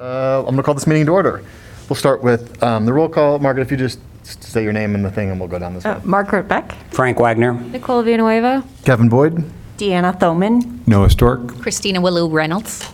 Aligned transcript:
Uh, 0.00 0.38
I'm 0.40 0.44
going 0.44 0.56
to 0.58 0.62
call 0.62 0.74
this 0.74 0.86
meeting 0.86 1.06
to 1.06 1.12
order. 1.12 1.42
We'll 1.88 1.96
start 1.96 2.22
with 2.22 2.62
um, 2.62 2.86
the 2.86 2.92
roll 2.92 3.08
call. 3.08 3.38
Margaret, 3.38 3.62
if 3.62 3.70
you 3.70 3.76
just 3.76 3.98
say 4.24 4.62
your 4.62 4.72
name 4.72 4.94
and 4.94 5.04
the 5.04 5.10
thing, 5.10 5.30
and 5.30 5.40
we'll 5.40 5.48
go 5.48 5.58
down 5.58 5.74
this 5.74 5.84
Uh, 5.84 5.94
way. 5.98 6.00
Margaret 6.04 6.46
Beck. 6.48 6.72
Frank 6.92 7.18
Wagner. 7.18 7.54
Nicole 7.54 8.02
Villanueva. 8.02 8.62
Kevin 8.84 9.08
Boyd. 9.08 9.44
Deanna 9.78 10.16
Thomann. 10.18 10.86
Noah 10.86 11.10
Stork. 11.10 11.48
Christina 11.60 12.00
Welu-Reynolds. 12.00 12.92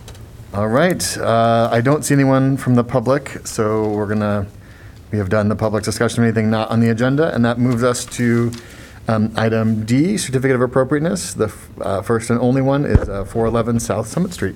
All 0.53 0.67
right. 0.67 1.17
Uh, 1.17 1.69
I 1.71 1.81
don't 1.81 2.03
see 2.03 2.13
anyone 2.15 2.57
from 2.57 2.75
the 2.75 2.83
public, 2.83 3.45
so 3.45 3.89
we're 3.89 4.07
going 4.07 4.19
to, 4.21 4.47
we 5.11 5.17
have 5.17 5.29
done 5.29 5.49
the 5.49 5.55
public 5.55 5.83
discussion 5.83 6.23
of 6.23 6.27
anything 6.27 6.49
not 6.49 6.71
on 6.71 6.79
the 6.79 6.89
agenda, 6.89 7.33
and 7.35 7.43
that 7.45 7.59
moves 7.59 7.83
us 7.83 8.05
to 8.05 8.51
um, 9.07 9.31
item 9.35 9.83
D, 9.85 10.17
Certificate 10.17 10.55
of 10.55 10.61
Appropriateness. 10.61 11.33
The 11.33 11.45
f- 11.45 11.69
uh, 11.81 12.01
first 12.01 12.29
and 12.29 12.39
only 12.39 12.61
one 12.61 12.85
is 12.85 13.09
uh, 13.09 13.25
411 13.25 13.79
South 13.81 14.07
Summit 14.07 14.33
Street. 14.33 14.55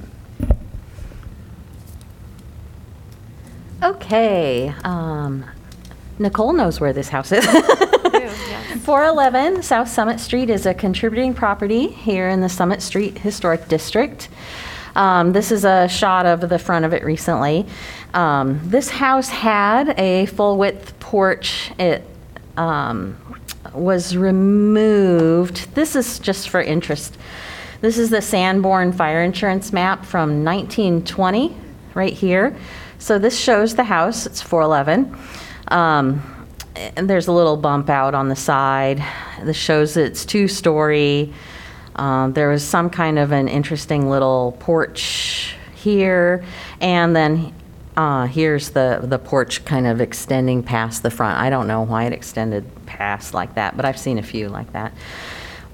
Okay, 4.09 4.73
um, 4.85 5.45
Nicole 6.17 6.51
knows 6.53 6.79
where 6.79 6.93
this 6.93 7.09
house 7.09 7.31
is. 7.31 7.45
411 8.83 9.61
South 9.61 9.87
Summit 9.87 10.19
Street 10.19 10.49
is 10.49 10.65
a 10.65 10.73
contributing 10.73 11.35
property 11.35 11.89
here 11.89 12.27
in 12.27 12.41
the 12.41 12.49
Summit 12.49 12.81
Street 12.81 13.19
Historic 13.19 13.67
District. 13.67 14.27
Um, 14.95 15.31
This 15.33 15.51
is 15.51 15.63
a 15.63 15.87
shot 15.87 16.25
of 16.25 16.49
the 16.49 16.57
front 16.57 16.85
of 16.85 16.93
it 16.93 17.05
recently. 17.05 17.67
Um, 18.15 18.59
This 18.67 18.89
house 18.89 19.29
had 19.29 19.89
a 19.99 20.25
full-width 20.25 20.99
porch. 20.99 21.69
It 21.77 22.03
um, 22.57 23.15
was 23.75 24.17
removed. 24.17 25.75
This 25.75 25.95
is 25.95 26.17
just 26.17 26.49
for 26.49 26.63
interest. 26.63 27.15
This 27.81 27.99
is 27.99 28.09
the 28.09 28.23
Sanborn 28.23 28.91
Fire 28.91 29.21
Insurance 29.21 29.71
map 29.71 30.03
from 30.03 30.43
1920, 30.43 31.55
right 31.93 32.13
here. 32.13 32.57
So 32.99 33.17
this 33.17 33.39
shows 33.39 33.75
the 33.75 33.85
house, 33.85 34.25
it's 34.25 34.41
411. 34.41 35.17
Um, 35.69 36.21
And 36.75 37.09
there's 37.09 37.27
a 37.27 37.31
little 37.31 37.57
bump 37.57 37.89
out 37.89 38.13
on 38.13 38.27
the 38.29 38.35
side. 38.35 39.03
This 39.43 39.57
shows 39.57 39.97
it's 39.97 40.25
two-story. 40.25 41.33
Um, 41.95 42.33
There 42.33 42.49
was 42.49 42.63
some 42.63 42.89
kind 42.89 43.17
of 43.17 43.31
an 43.31 43.47
interesting 43.47 44.09
little 44.09 44.55
porch 44.59 45.55
here, 45.75 46.43
and 46.81 47.15
then 47.15 47.53
uh, 47.95 48.25
here's 48.27 48.69
the, 48.69 48.99
the 49.03 49.17
porch 49.17 49.63
kind 49.65 49.87
of 49.87 50.01
extending 50.01 50.61
past 50.61 51.01
the 51.01 51.09
front. 51.09 51.37
I 51.37 51.49
don't 51.49 51.67
know 51.67 51.81
why 51.81 52.03
it 52.03 52.13
extended 52.13 52.65
past 52.85 53.33
like 53.33 53.55
that, 53.55 53.75
but 53.77 53.85
I've 53.85 53.99
seen 53.99 54.17
a 54.17 54.23
few 54.23 54.49
like 54.49 54.71
that. 54.73 54.93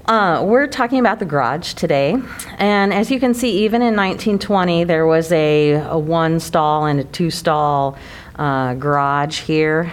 Uh, 0.06 0.40
we're 0.46 0.68
talking 0.68 1.00
about 1.00 1.18
the 1.18 1.24
garage 1.24 1.74
today, 1.74 2.16
and 2.58 2.94
as 2.94 3.10
you 3.10 3.18
can 3.18 3.34
see, 3.34 3.64
even 3.64 3.82
in 3.82 3.96
1920, 3.96 4.84
there 4.84 5.04
was 5.04 5.32
a, 5.32 5.72
a 5.72 5.98
one 5.98 6.38
stall 6.38 6.86
and 6.86 7.00
a 7.00 7.04
two 7.04 7.28
stall 7.28 7.98
uh, 8.36 8.74
garage 8.74 9.40
here. 9.40 9.90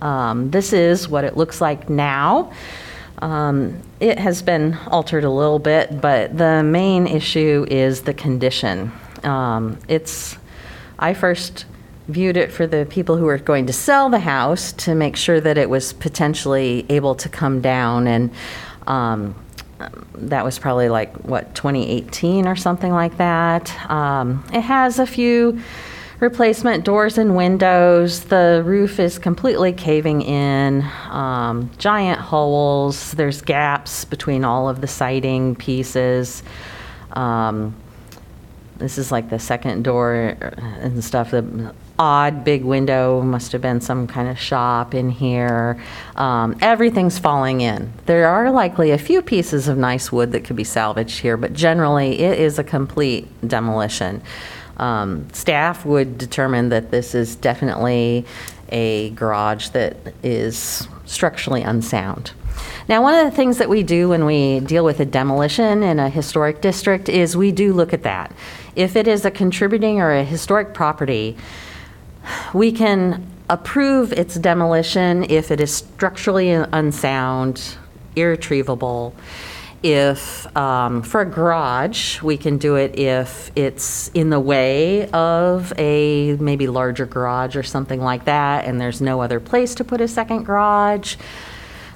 Um, 0.00 0.50
this 0.50 0.72
is 0.72 1.08
what 1.08 1.22
it 1.22 1.36
looks 1.36 1.60
like 1.60 1.88
now. 1.88 2.52
Um, 3.18 3.80
it 4.00 4.18
has 4.18 4.42
been 4.42 4.74
altered 4.88 5.22
a 5.22 5.30
little 5.30 5.60
bit, 5.60 6.00
but 6.00 6.36
the 6.36 6.64
main 6.64 7.06
issue 7.06 7.64
is 7.70 8.02
the 8.02 8.14
condition. 8.14 8.90
Um, 9.22 9.78
it's, 9.86 10.36
I 10.98 11.14
first 11.14 11.66
viewed 12.08 12.36
it 12.36 12.50
for 12.50 12.66
the 12.66 12.84
people 12.90 13.16
who 13.16 13.26
were 13.26 13.38
going 13.38 13.66
to 13.66 13.72
sell 13.72 14.10
the 14.10 14.18
house 14.18 14.72
to 14.72 14.96
make 14.96 15.14
sure 15.14 15.40
that 15.40 15.56
it 15.56 15.70
was 15.70 15.92
potentially 15.92 16.84
able 16.88 17.14
to 17.14 17.28
come 17.28 17.60
down 17.60 18.08
and 18.08 18.32
um, 18.86 19.34
that 20.14 20.44
was 20.44 20.58
probably 20.58 20.88
like 20.88 21.14
what 21.24 21.54
2018 21.54 22.46
or 22.46 22.56
something 22.56 22.92
like 22.92 23.16
that. 23.16 23.90
Um, 23.90 24.44
it 24.52 24.60
has 24.60 24.98
a 24.98 25.06
few 25.06 25.60
replacement 26.20 26.84
doors 26.84 27.18
and 27.18 27.34
windows. 27.34 28.24
The 28.24 28.62
roof 28.64 29.00
is 29.00 29.18
completely 29.18 29.72
caving 29.72 30.22
in. 30.22 30.82
Um, 31.10 31.70
giant 31.78 32.20
holes. 32.20 33.12
There's 33.12 33.42
gaps 33.42 34.04
between 34.04 34.44
all 34.44 34.68
of 34.68 34.80
the 34.80 34.86
siding 34.86 35.56
pieces. 35.56 36.44
Um, 37.12 37.74
this 38.76 38.98
is 38.98 39.10
like 39.10 39.30
the 39.30 39.38
second 39.38 39.82
door 39.82 40.14
and 40.14 41.02
stuff. 41.04 41.32
The 41.32 41.74
odd 42.02 42.42
big 42.42 42.64
window 42.64 43.22
must 43.22 43.52
have 43.52 43.60
been 43.60 43.80
some 43.80 44.08
kind 44.08 44.28
of 44.28 44.36
shop 44.36 44.92
in 44.92 45.08
here. 45.08 45.80
Um, 46.16 46.56
everything's 46.60 47.16
falling 47.16 47.60
in. 47.60 47.92
There 48.06 48.26
are 48.26 48.50
likely 48.50 48.90
a 48.90 48.98
few 48.98 49.22
pieces 49.22 49.68
of 49.68 49.78
nice 49.78 50.10
wood 50.10 50.32
that 50.32 50.42
could 50.42 50.56
be 50.56 50.64
salvaged 50.64 51.20
here, 51.20 51.36
but 51.36 51.52
generally 51.52 52.18
it 52.18 52.40
is 52.40 52.58
a 52.58 52.64
complete 52.64 53.28
demolition. 53.46 54.20
Um, 54.78 55.28
staff 55.32 55.86
would 55.86 56.18
determine 56.18 56.70
that 56.70 56.90
this 56.90 57.14
is 57.14 57.36
definitely 57.36 58.26
a 58.70 59.10
garage 59.10 59.68
that 59.68 59.96
is 60.24 60.88
structurally 61.04 61.62
unsound. 61.62 62.32
Now, 62.88 63.00
one 63.00 63.14
of 63.14 63.30
the 63.30 63.36
things 63.36 63.58
that 63.58 63.68
we 63.68 63.84
do 63.84 64.08
when 64.08 64.24
we 64.24 64.58
deal 64.58 64.84
with 64.84 64.98
a 64.98 65.04
demolition 65.04 65.84
in 65.84 66.00
a 66.00 66.08
historic 66.08 66.60
district 66.60 67.08
is 67.08 67.36
we 67.36 67.52
do 67.52 67.72
look 67.72 67.92
at 67.92 68.02
that. 68.02 68.32
If 68.74 68.96
it 68.96 69.06
is 69.06 69.24
a 69.24 69.30
contributing 69.30 70.00
or 70.00 70.10
a 70.10 70.24
historic 70.24 70.74
property, 70.74 71.36
we 72.52 72.72
can 72.72 73.26
approve 73.48 74.12
its 74.12 74.36
demolition 74.36 75.24
if 75.24 75.50
it 75.50 75.60
is 75.60 75.74
structurally 75.74 76.50
unsound, 76.50 77.76
irretrievable. 78.16 79.14
If, 79.82 80.46
um, 80.56 81.02
for 81.02 81.22
a 81.22 81.26
garage, 81.26 82.22
we 82.22 82.36
can 82.36 82.56
do 82.56 82.76
it 82.76 82.98
if 82.98 83.50
it's 83.56 84.08
in 84.14 84.30
the 84.30 84.38
way 84.38 85.10
of 85.10 85.72
a 85.76 86.36
maybe 86.36 86.68
larger 86.68 87.04
garage 87.04 87.56
or 87.56 87.64
something 87.64 88.00
like 88.00 88.24
that, 88.26 88.64
and 88.64 88.80
there's 88.80 89.00
no 89.00 89.20
other 89.20 89.40
place 89.40 89.74
to 89.74 89.84
put 89.84 90.00
a 90.00 90.06
second 90.06 90.44
garage. 90.44 91.16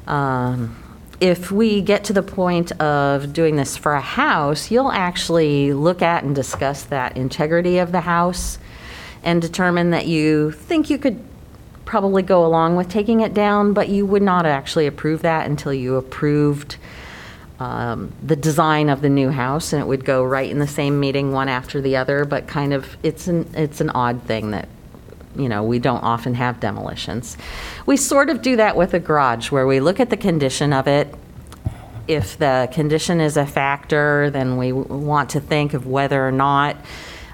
Um, 0.06 0.76
If 1.20 1.50
we 1.50 1.80
get 1.80 2.04
to 2.04 2.12
the 2.12 2.22
point 2.22 2.72
of 2.78 3.32
doing 3.32 3.56
this 3.56 3.74
for 3.76 3.94
a 3.94 4.02
house, 4.02 4.70
you'll 4.70 4.92
actually 4.92 5.72
look 5.72 6.02
at 6.02 6.24
and 6.24 6.34
discuss 6.34 6.82
that 6.84 7.16
integrity 7.16 7.78
of 7.78 7.90
the 7.90 8.02
house 8.02 8.58
and 9.26 9.42
determine 9.42 9.90
that 9.90 10.06
you 10.06 10.52
think 10.52 10.88
you 10.88 10.96
could 10.96 11.22
probably 11.84 12.22
go 12.22 12.46
along 12.46 12.76
with 12.76 12.88
taking 12.88 13.20
it 13.20 13.34
down, 13.34 13.72
but 13.72 13.88
you 13.88 14.06
would 14.06 14.22
not 14.22 14.46
actually 14.46 14.86
approve 14.86 15.22
that 15.22 15.46
until 15.46 15.74
you 15.74 15.96
approved 15.96 16.76
um, 17.58 18.12
the 18.22 18.36
design 18.36 18.88
of 18.88 19.02
the 19.02 19.08
new 19.08 19.30
house, 19.30 19.72
and 19.72 19.82
it 19.82 19.86
would 19.86 20.04
go 20.04 20.22
right 20.22 20.48
in 20.48 20.60
the 20.60 20.66
same 20.66 21.00
meeting, 21.00 21.32
one 21.32 21.48
after 21.48 21.80
the 21.80 21.96
other, 21.96 22.24
but 22.24 22.46
kind 22.46 22.72
of, 22.72 22.96
it's 23.02 23.26
an, 23.26 23.50
it's 23.54 23.80
an 23.80 23.90
odd 23.90 24.22
thing 24.22 24.52
that 24.52 24.68
you 25.36 25.50
know, 25.50 25.62
we 25.62 25.78
don't 25.78 26.02
often 26.02 26.32
have 26.32 26.60
demolitions. 26.60 27.36
We 27.84 27.98
sort 27.98 28.30
of 28.30 28.40
do 28.40 28.56
that 28.56 28.74
with 28.74 28.94
a 28.94 29.00
garage, 29.00 29.50
where 29.50 29.66
we 29.66 29.80
look 29.80 30.00
at 30.00 30.08
the 30.08 30.16
condition 30.16 30.72
of 30.72 30.86
it. 30.86 31.14
If 32.08 32.38
the 32.38 32.70
condition 32.72 33.20
is 33.20 33.36
a 33.36 33.44
factor, 33.44 34.30
then 34.30 34.56
we 34.56 34.70
w- 34.70 34.86
want 34.86 35.30
to 35.30 35.40
think 35.40 35.74
of 35.74 35.86
whether 35.86 36.26
or 36.26 36.32
not 36.32 36.76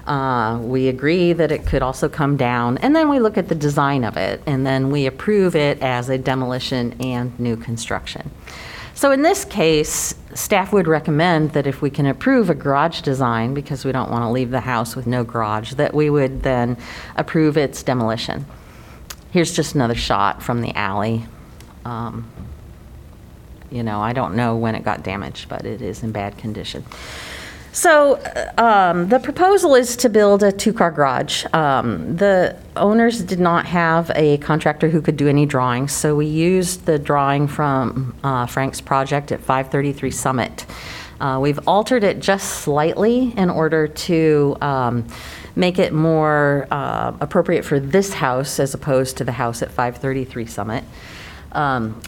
uh, 0.07 0.59
we 0.61 0.87
agree 0.87 1.33
that 1.33 1.51
it 1.51 1.65
could 1.65 1.81
also 1.81 2.09
come 2.09 2.37
down. 2.37 2.77
And 2.79 2.95
then 2.95 3.09
we 3.09 3.19
look 3.19 3.37
at 3.37 3.47
the 3.47 3.55
design 3.55 4.03
of 4.03 4.17
it, 4.17 4.41
and 4.45 4.65
then 4.65 4.91
we 4.91 5.05
approve 5.05 5.55
it 5.55 5.81
as 5.81 6.09
a 6.09 6.17
demolition 6.17 6.95
and 6.99 7.37
new 7.39 7.55
construction. 7.55 8.29
So 8.95 9.11
in 9.11 9.21
this 9.21 9.43
case, 9.45 10.15
staff 10.33 10.71
would 10.71 10.87
recommend 10.87 11.51
that 11.53 11.65
if 11.65 11.81
we 11.81 11.89
can 11.89 12.05
approve 12.05 12.49
a 12.49 12.55
garage 12.55 13.01
design, 13.01 13.53
because 13.53 13.85
we 13.85 13.91
don't 13.91 14.11
want 14.11 14.23
to 14.23 14.29
leave 14.29 14.51
the 14.51 14.61
house 14.61 14.95
with 14.95 15.07
no 15.07 15.23
garage, 15.23 15.73
that 15.73 15.93
we 15.93 16.09
would 16.09 16.43
then 16.43 16.77
approve 17.15 17.57
its 17.57 17.81
demolition. 17.81 18.45
Here's 19.31 19.55
just 19.55 19.73
another 19.73 19.95
shot 19.95 20.43
from 20.43 20.61
the 20.61 20.75
alley. 20.75 21.25
Um, 21.85 22.29
You 23.71 23.81
know, 23.81 23.99
I 24.01 24.13
don't 24.13 24.35
know 24.35 24.55
when 24.55 24.75
it 24.75 24.83
got 24.83 25.01
damaged, 25.01 25.49
but 25.49 25.65
it 25.65 25.81
is 25.81 26.03
in 26.03 26.11
bad 26.11 26.37
condition. 26.37 26.85
So 27.73 28.21
um, 28.59 29.09
the 29.09 29.17
proposal 29.17 29.73
is 29.73 29.97
to 29.97 30.09
build 30.09 30.43
a 30.43 30.51
two-car 30.51 30.91
garage. 30.91 31.43
Um, 31.53 32.15
The 32.17 32.55
owners 32.75 33.23
did 33.23 33.39
not 33.39 33.65
have 33.65 34.11
a 34.13 34.37
contractor 34.37 34.89
who 34.89 35.01
could 35.01 35.17
do 35.17 35.27
any 35.27 35.47
drawings, 35.47 35.91
so 35.91 36.15
we 36.15 36.27
used 36.27 36.85
the 36.85 36.99
drawing 36.99 37.47
from 37.47 38.15
uh, 38.23 38.45
Frank's 38.45 38.79
project 38.79 39.31
at 39.31 39.39
533 39.39 40.11
Summit. 40.11 40.67
Uh, 41.19 41.39
We've 41.41 41.59
altered 41.67 42.03
it 42.03 42.19
just 42.19 42.61
slightly 42.61 43.33
in 43.35 43.49
order 43.49 43.87
to 43.87 44.55
um, 44.61 45.07
make 45.55 45.79
it 45.79 45.93
more 45.93 46.67
uh, 46.69 47.13
appropriate 47.21 47.65
for 47.65 47.79
this 47.79 48.13
house 48.13 48.59
as 48.59 48.75
opposed 48.75 49.17
to 49.17 49.23
the 49.23 49.31
house 49.31 49.63
at 49.63 49.71
533 49.71 50.45
Summit. 50.45 50.83
Um, 51.53 51.99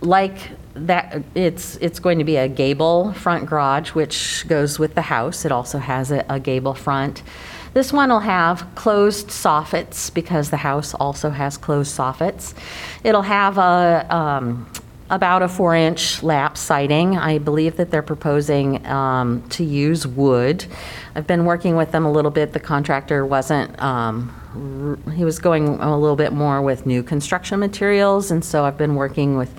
like 0.00 0.36
that, 0.74 1.22
it's, 1.34 1.76
it's 1.76 1.98
going 1.98 2.18
to 2.18 2.24
be 2.24 2.36
a 2.36 2.48
gable 2.48 3.12
front 3.12 3.46
garage, 3.46 3.90
which 3.90 4.46
goes 4.48 4.78
with 4.78 4.94
the 4.94 5.02
house. 5.02 5.44
It 5.44 5.52
also 5.52 5.78
has 5.78 6.10
a, 6.10 6.24
a 6.28 6.40
gable 6.40 6.74
front. 6.74 7.22
This 7.74 7.92
one 7.92 8.10
will 8.10 8.20
have 8.20 8.66
closed 8.74 9.28
soffits 9.28 10.12
because 10.12 10.50
the 10.50 10.58
house 10.58 10.94
also 10.94 11.30
has 11.30 11.56
closed 11.56 11.96
soffits. 11.96 12.54
It'll 13.02 13.22
have 13.22 13.56
a, 13.56 14.06
um, 14.14 14.70
about 15.08 15.42
a 15.42 15.48
four-inch 15.48 16.22
lap 16.22 16.56
siding. 16.56 17.16
I 17.18 17.38
believe 17.38 17.76
that 17.76 17.90
they're 17.90 18.02
proposing 18.02 18.84
um, 18.86 19.42
to 19.50 19.64
use 19.64 20.06
wood. 20.06 20.66
I've 21.14 21.26
been 21.26 21.44
working 21.44 21.76
with 21.76 21.92
them 21.92 22.04
a 22.04 22.12
little 22.12 22.30
bit. 22.30 22.52
The 22.52 22.60
contractor 22.60 23.24
wasn't, 23.24 23.80
um, 23.82 24.98
r- 25.06 25.12
he 25.12 25.24
was 25.24 25.38
going 25.38 25.68
a 25.80 25.98
little 25.98 26.16
bit 26.16 26.32
more 26.32 26.62
with 26.62 26.86
new 26.86 27.02
construction 27.02 27.60
materials, 27.60 28.30
and 28.30 28.44
so 28.44 28.64
I've 28.64 28.78
been 28.78 28.96
working 28.96 29.36
with 29.36 29.50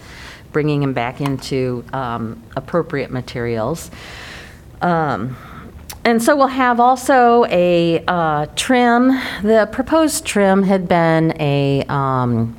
bringing 0.53 0.79
them 0.79 0.93
back 0.93 1.19
into 1.19 1.83
um, 1.91 2.41
appropriate 2.55 3.11
materials. 3.11 3.91
Um, 4.81 5.35
And 6.05 6.21
so 6.21 6.35
we'll 6.35 6.47
have 6.47 6.81
also 6.81 7.45
a 7.45 8.03
uh, 8.07 8.47
trim. 8.57 9.17
The 9.41 9.69
proposed 9.71 10.25
trim 10.25 10.63
had 10.63 10.85
been 10.85 11.33
a, 11.39 11.83
um, 11.87 12.57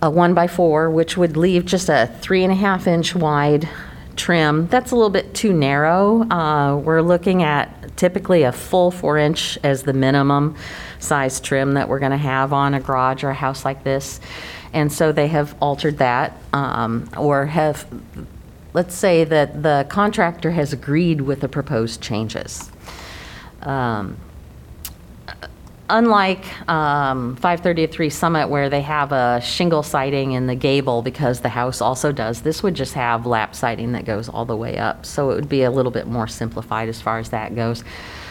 a 0.00 0.08
one 0.08 0.32
by 0.32 0.46
four, 0.46 0.88
which 0.88 1.16
would 1.16 1.36
leave 1.36 1.64
just 1.64 1.88
a 1.88 2.06
three 2.20 2.44
and 2.44 2.52
a 2.52 2.56
half 2.56 2.86
inch 2.86 3.16
wide 3.16 3.68
trim. 4.14 4.68
That's 4.68 4.92
a 4.92 4.94
little 4.94 5.10
bit 5.10 5.34
too 5.34 5.52
narrow. 5.52 6.22
Uh, 6.30 6.76
We're 6.76 7.02
looking 7.02 7.42
at 7.42 7.96
typically 7.96 8.44
a 8.44 8.52
full 8.52 8.92
four 8.92 9.18
inch 9.18 9.58
as 9.64 9.82
the 9.82 9.92
minimum 9.92 10.54
size 11.00 11.40
trim 11.40 11.74
that 11.74 11.88
we're 11.88 11.98
going 11.98 12.12
to 12.12 12.16
have 12.16 12.52
on 12.52 12.74
a 12.74 12.80
garage 12.80 13.24
or 13.24 13.30
a 13.30 13.34
house 13.34 13.64
like 13.64 13.82
this. 13.82 14.20
And 14.72 14.92
so 14.92 15.12
they 15.12 15.28
have 15.28 15.54
altered 15.60 15.98
that, 15.98 16.36
um, 16.52 17.08
or 17.16 17.46
have, 17.46 17.86
let's 18.74 18.94
say 18.94 19.24
that 19.24 19.62
the 19.62 19.86
contractor 19.88 20.50
has 20.50 20.72
agreed 20.72 21.20
with 21.20 21.40
the 21.40 21.48
proposed 21.48 22.00
changes. 22.00 22.70
Um, 23.62 24.18
Unlike 25.88 26.68
um, 26.68 27.36
533 27.36 28.10
Summit, 28.10 28.48
where 28.48 28.68
they 28.68 28.80
have 28.80 29.12
a 29.12 29.40
shingle 29.40 29.84
siding 29.84 30.32
in 30.32 30.48
the 30.48 30.56
gable, 30.56 31.00
because 31.00 31.42
the 31.42 31.48
house 31.48 31.80
also 31.80 32.10
does, 32.10 32.42
this 32.42 32.60
would 32.64 32.74
just 32.74 32.94
have 32.94 33.24
lap 33.24 33.54
siding 33.54 33.92
that 33.92 34.04
goes 34.04 34.28
all 34.28 34.44
the 34.44 34.56
way 34.56 34.78
up. 34.78 35.06
So 35.06 35.30
it 35.30 35.36
would 35.36 35.48
be 35.48 35.62
a 35.62 35.70
little 35.70 35.92
bit 35.92 36.08
more 36.08 36.26
simplified 36.26 36.88
as 36.88 37.00
far 37.00 37.20
as 37.20 37.30
that 37.30 37.54
goes. 37.54 37.82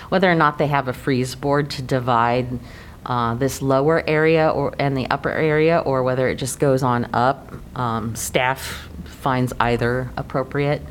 Whether 0.10 0.30
or 0.30 0.36
not 0.36 0.58
they 0.58 0.68
have 0.68 0.90
a 0.90 0.94
frieze 0.94 1.34
board 1.34 1.70
to 1.72 1.82
divide 1.82 2.60
uh, 3.06 3.36
this 3.36 3.62
lower 3.62 4.04
area 4.07 4.50
or, 4.50 4.74
and 4.80 4.98
the 4.98 5.07
upper 5.10 5.31
area, 5.31 5.80
or 5.80 6.04
whether 6.04 6.28
it 6.28 6.36
just 6.36 6.60
goes 6.60 6.84
on 6.84 7.07
up, 7.13 7.54
um, 7.78 8.16
staff 8.16 8.88
finds 9.06 9.54
either 9.60 10.10
appropriate. 10.18 10.81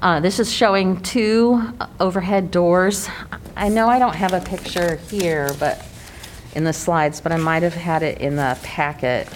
Uh, 0.00 0.20
This 0.20 0.40
is 0.40 0.50
showing 0.52 1.00
two 1.02 1.72
overhead 1.98 2.50
doors. 2.50 3.08
I 3.56 3.68
know 3.68 3.88
I 3.88 3.98
don't 3.98 4.16
have 4.16 4.32
a 4.32 4.40
picture 4.40 4.96
here, 4.96 5.50
but, 5.58 5.84
in 6.54 6.64
the 6.64 6.72
slides, 6.72 7.20
but 7.20 7.32
I 7.32 7.36
might 7.36 7.62
have 7.62 7.74
had 7.74 8.02
it 8.02 8.18
in 8.18 8.36
the 8.36 8.58
packet. 8.62 9.28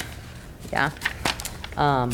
Yeah. 0.73 0.91
Um, 1.77 2.11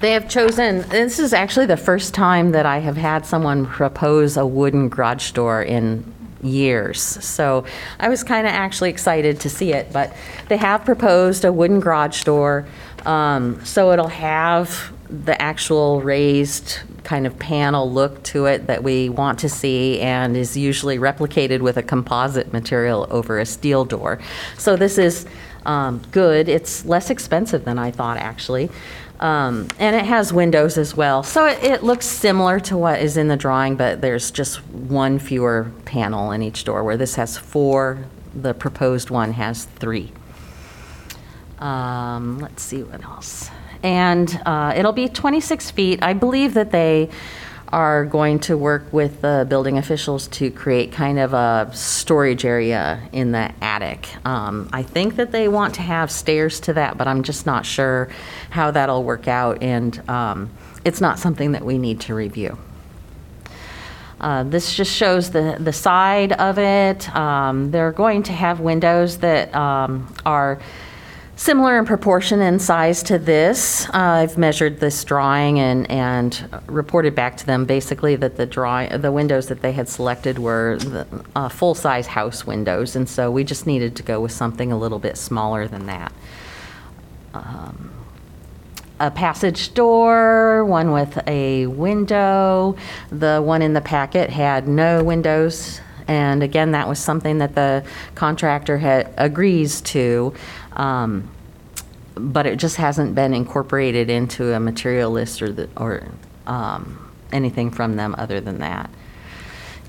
They 0.00 0.12
have 0.12 0.28
chosen, 0.28 0.82
this 0.88 1.18
is 1.18 1.32
actually 1.32 1.66
the 1.66 1.76
first 1.76 2.14
time 2.14 2.52
that 2.52 2.66
I 2.66 2.78
have 2.78 2.96
had 2.96 3.26
someone 3.26 3.66
propose 3.66 4.36
a 4.36 4.46
wooden 4.46 4.88
garage 4.88 5.32
door 5.32 5.62
in 5.62 6.04
years. 6.42 7.00
So 7.00 7.64
I 7.98 8.08
was 8.08 8.24
kind 8.24 8.46
of 8.46 8.52
actually 8.52 8.90
excited 8.90 9.40
to 9.40 9.48
see 9.48 9.72
it, 9.72 9.92
but 9.92 10.14
they 10.48 10.56
have 10.56 10.84
proposed 10.84 11.44
a 11.44 11.52
wooden 11.52 11.80
garage 11.80 12.24
door. 12.24 12.66
Um, 13.06 13.64
So 13.64 13.92
it'll 13.92 14.08
have 14.08 14.92
the 15.08 15.40
actual 15.40 16.00
raised 16.02 16.78
kind 17.02 17.26
of 17.26 17.38
panel 17.38 17.90
look 17.90 18.22
to 18.22 18.46
it 18.46 18.66
that 18.66 18.82
we 18.82 19.08
want 19.08 19.38
to 19.40 19.48
see 19.48 20.00
and 20.00 20.36
is 20.36 20.56
usually 20.56 20.98
replicated 20.98 21.60
with 21.60 21.76
a 21.76 21.82
composite 21.82 22.52
material 22.52 23.06
over 23.10 23.38
a 23.38 23.46
steel 23.46 23.84
door. 23.84 24.20
So 24.56 24.76
this 24.76 24.98
is 24.98 25.26
um, 25.66 26.00
good. 26.12 26.48
It's 26.48 26.84
less 26.84 27.10
expensive 27.10 27.64
than 27.64 27.78
I 27.78 27.90
thought, 27.90 28.18
actually. 28.18 28.70
Um, 29.20 29.68
And 29.78 29.94
it 29.94 30.06
has 30.06 30.32
windows 30.32 30.78
as 30.78 30.96
well. 30.96 31.22
So 31.22 31.46
it, 31.46 31.62
it 31.62 31.82
looks 31.82 32.06
similar 32.06 32.58
to 32.60 32.76
what 32.78 33.00
is 33.00 33.16
in 33.18 33.28
the 33.28 33.36
drawing, 33.36 33.76
but 33.76 34.00
there's 34.00 34.30
just 34.30 34.64
one 34.66 35.18
fewer 35.18 35.70
panel 35.84 36.32
in 36.32 36.42
each 36.42 36.64
door, 36.64 36.82
where 36.82 36.96
this 36.96 37.14
has 37.16 37.36
four, 37.36 38.06
the 38.34 38.54
proposed 38.54 39.10
one 39.10 39.32
has 39.34 39.66
three. 39.66 40.10
Um, 41.58 42.38
Let's 42.38 42.62
see 42.62 42.82
what 42.82 43.04
else. 43.04 43.50
And 43.82 44.40
uh, 44.46 44.72
it'll 44.76 44.92
be 44.92 45.08
26 45.08 45.70
feet. 45.70 46.02
I 46.02 46.12
believe 46.14 46.54
that 46.54 46.70
they 46.70 47.10
are 47.72 48.04
going 48.04 48.40
to 48.40 48.56
work 48.56 48.92
with 48.92 49.20
the 49.20 49.46
building 49.48 49.78
officials 49.78 50.26
to 50.28 50.50
create 50.50 50.90
kind 50.90 51.18
of 51.18 51.32
a 51.32 51.70
storage 51.72 52.44
area 52.44 53.00
in 53.12 53.30
the 53.32 53.52
attic. 53.62 54.08
Um, 54.26 54.68
I 54.72 54.82
think 54.82 55.16
that 55.16 55.30
they 55.30 55.46
want 55.46 55.74
to 55.74 55.82
have 55.82 56.10
stairs 56.10 56.58
to 56.60 56.72
that, 56.72 56.98
but 56.98 57.06
I'm 57.06 57.22
just 57.22 57.46
not 57.46 57.64
sure 57.64 58.08
how 58.50 58.72
that'll 58.72 59.04
work 59.04 59.28
out, 59.28 59.62
and 59.62 60.02
um, 60.08 60.50
it's 60.84 61.00
not 61.00 61.18
something 61.18 61.52
that 61.52 61.64
we 61.64 61.78
need 61.78 62.00
to 62.00 62.14
review. 62.14 62.58
Uh, 64.20 64.42
This 64.42 64.74
just 64.74 64.92
shows 64.92 65.30
the, 65.30 65.56
the 65.60 65.72
side 65.72 66.32
of 66.32 66.58
it. 66.58 67.08
Um, 67.14 67.70
They're 67.70 67.92
going 67.92 68.24
to 68.24 68.32
have 68.32 68.60
windows 68.60 69.18
that 69.18 69.54
um, 69.54 70.12
are 70.26 70.58
similar 71.40 71.78
in 71.78 71.86
proportion 71.86 72.42
and 72.42 72.60
size 72.60 73.02
to 73.02 73.18
this. 73.18 73.88
Uh, 73.88 73.92
I've 73.94 74.36
measured 74.36 74.78
this 74.78 75.02
drawing 75.04 75.58
and, 75.58 75.90
and 75.90 76.60
reported 76.66 77.14
back 77.14 77.38
to 77.38 77.46
them 77.46 77.64
basically 77.64 78.14
that 78.16 78.36
the 78.36 78.44
drawing, 78.44 79.00
the 79.00 79.10
windows 79.10 79.48
that 79.48 79.62
they 79.62 79.72
had 79.72 79.88
selected 79.88 80.38
were 80.38 80.76
the 80.78 81.06
uh, 81.34 81.48
full-size 81.48 82.06
house 82.06 82.46
windows, 82.46 82.94
and 82.94 83.08
so 83.08 83.30
we 83.30 83.42
just 83.42 83.66
needed 83.66 83.96
to 83.96 84.02
go 84.02 84.20
with 84.20 84.32
something 84.32 84.70
a 84.70 84.76
little 84.76 84.98
bit 84.98 85.16
smaller 85.16 85.66
than 85.66 85.86
that 85.86 86.12
a 89.00 89.10
passage 89.10 89.72
door, 89.72 90.62
one 90.66 90.92
with 90.92 91.18
a 91.26 91.66
window. 91.68 92.76
The 93.10 93.40
one 93.42 93.62
in 93.62 93.72
the 93.72 93.80
packet 93.80 94.28
had 94.28 94.68
no 94.68 95.02
windows. 95.02 95.80
And 96.06 96.42
again, 96.42 96.72
that 96.72 96.88
was 96.88 96.98
something 96.98 97.38
that 97.38 97.54
the 97.54 97.84
contractor 98.14 98.76
had, 98.78 99.14
agrees 99.16 99.80
to, 99.82 100.34
um, 100.80 101.28
but 102.14 102.46
it 102.46 102.58
just 102.58 102.76
hasn't 102.76 103.14
been 103.14 103.34
incorporated 103.34 104.08
into 104.10 104.52
a 104.54 104.60
material 104.60 105.10
list 105.10 105.42
or, 105.42 105.52
the- 105.52 105.68
or 105.76 106.08
um, 106.46 107.10
anything 107.32 107.70
from 107.70 107.96
them 107.96 108.14
other 108.18 108.40
than 108.40 108.58
that. 108.58 108.90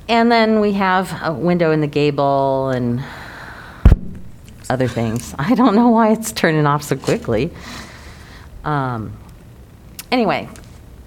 And 0.09 0.29
then 0.31 0.59
we 0.59 0.73
have 0.73 1.17
a 1.23 1.31
window 1.33 1.71
in 1.71 1.79
the 1.79 1.87
gable 1.87 2.69
and 2.69 3.01
other 4.69 4.87
things. 4.87 5.33
I 5.39 5.55
don't 5.55 5.75
know 5.75 5.89
why 5.89 6.11
it's 6.11 6.31
turning 6.31 6.65
off 6.65 6.83
so 6.83 6.95
quickly. 6.95 7.51
Um, 8.63 9.17
Anyway, 10.11 10.49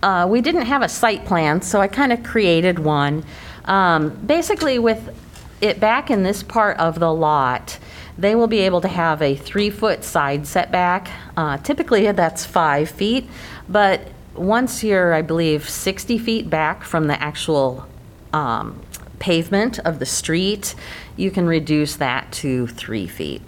uh, 0.02 0.26
we 0.26 0.40
didn't 0.40 0.64
have 0.64 0.80
a 0.80 0.88
site 0.88 1.26
plan, 1.26 1.60
so 1.60 1.78
I 1.78 1.88
kind 1.88 2.10
of 2.10 2.22
created 2.22 2.78
one. 2.78 3.22
Um, 3.66 4.08
Basically, 4.24 4.78
with 4.78 5.14
it 5.60 5.78
back 5.78 6.10
in 6.10 6.22
this 6.22 6.42
part 6.42 6.78
of 6.78 6.98
the 6.98 7.12
lot, 7.12 7.78
they 8.16 8.34
will 8.34 8.46
be 8.46 8.60
able 8.60 8.80
to 8.80 8.88
have 8.88 9.20
a 9.22 9.34
three-foot 9.34 10.04
side 10.04 10.46
setback. 10.46 11.10
Uh, 11.36 11.58
Typically, 11.58 12.10
that's 12.12 12.44
five 12.46 12.90
feet, 12.90 13.28
but 13.68 14.08
once 14.34 14.82
you're, 14.82 15.14
I 15.14 15.22
believe, 15.22 15.68
60 15.68 16.18
feet 16.18 16.50
back 16.50 16.82
from 16.82 17.06
the 17.06 17.20
actual 17.22 17.86
um, 18.32 18.80
pavement 19.18 19.78
of 19.80 19.98
the 19.98 20.06
street, 20.06 20.74
you 21.16 21.30
can 21.30 21.46
reduce 21.46 21.96
that 21.96 22.30
to 22.32 22.66
three 22.66 23.06
feet. 23.06 23.42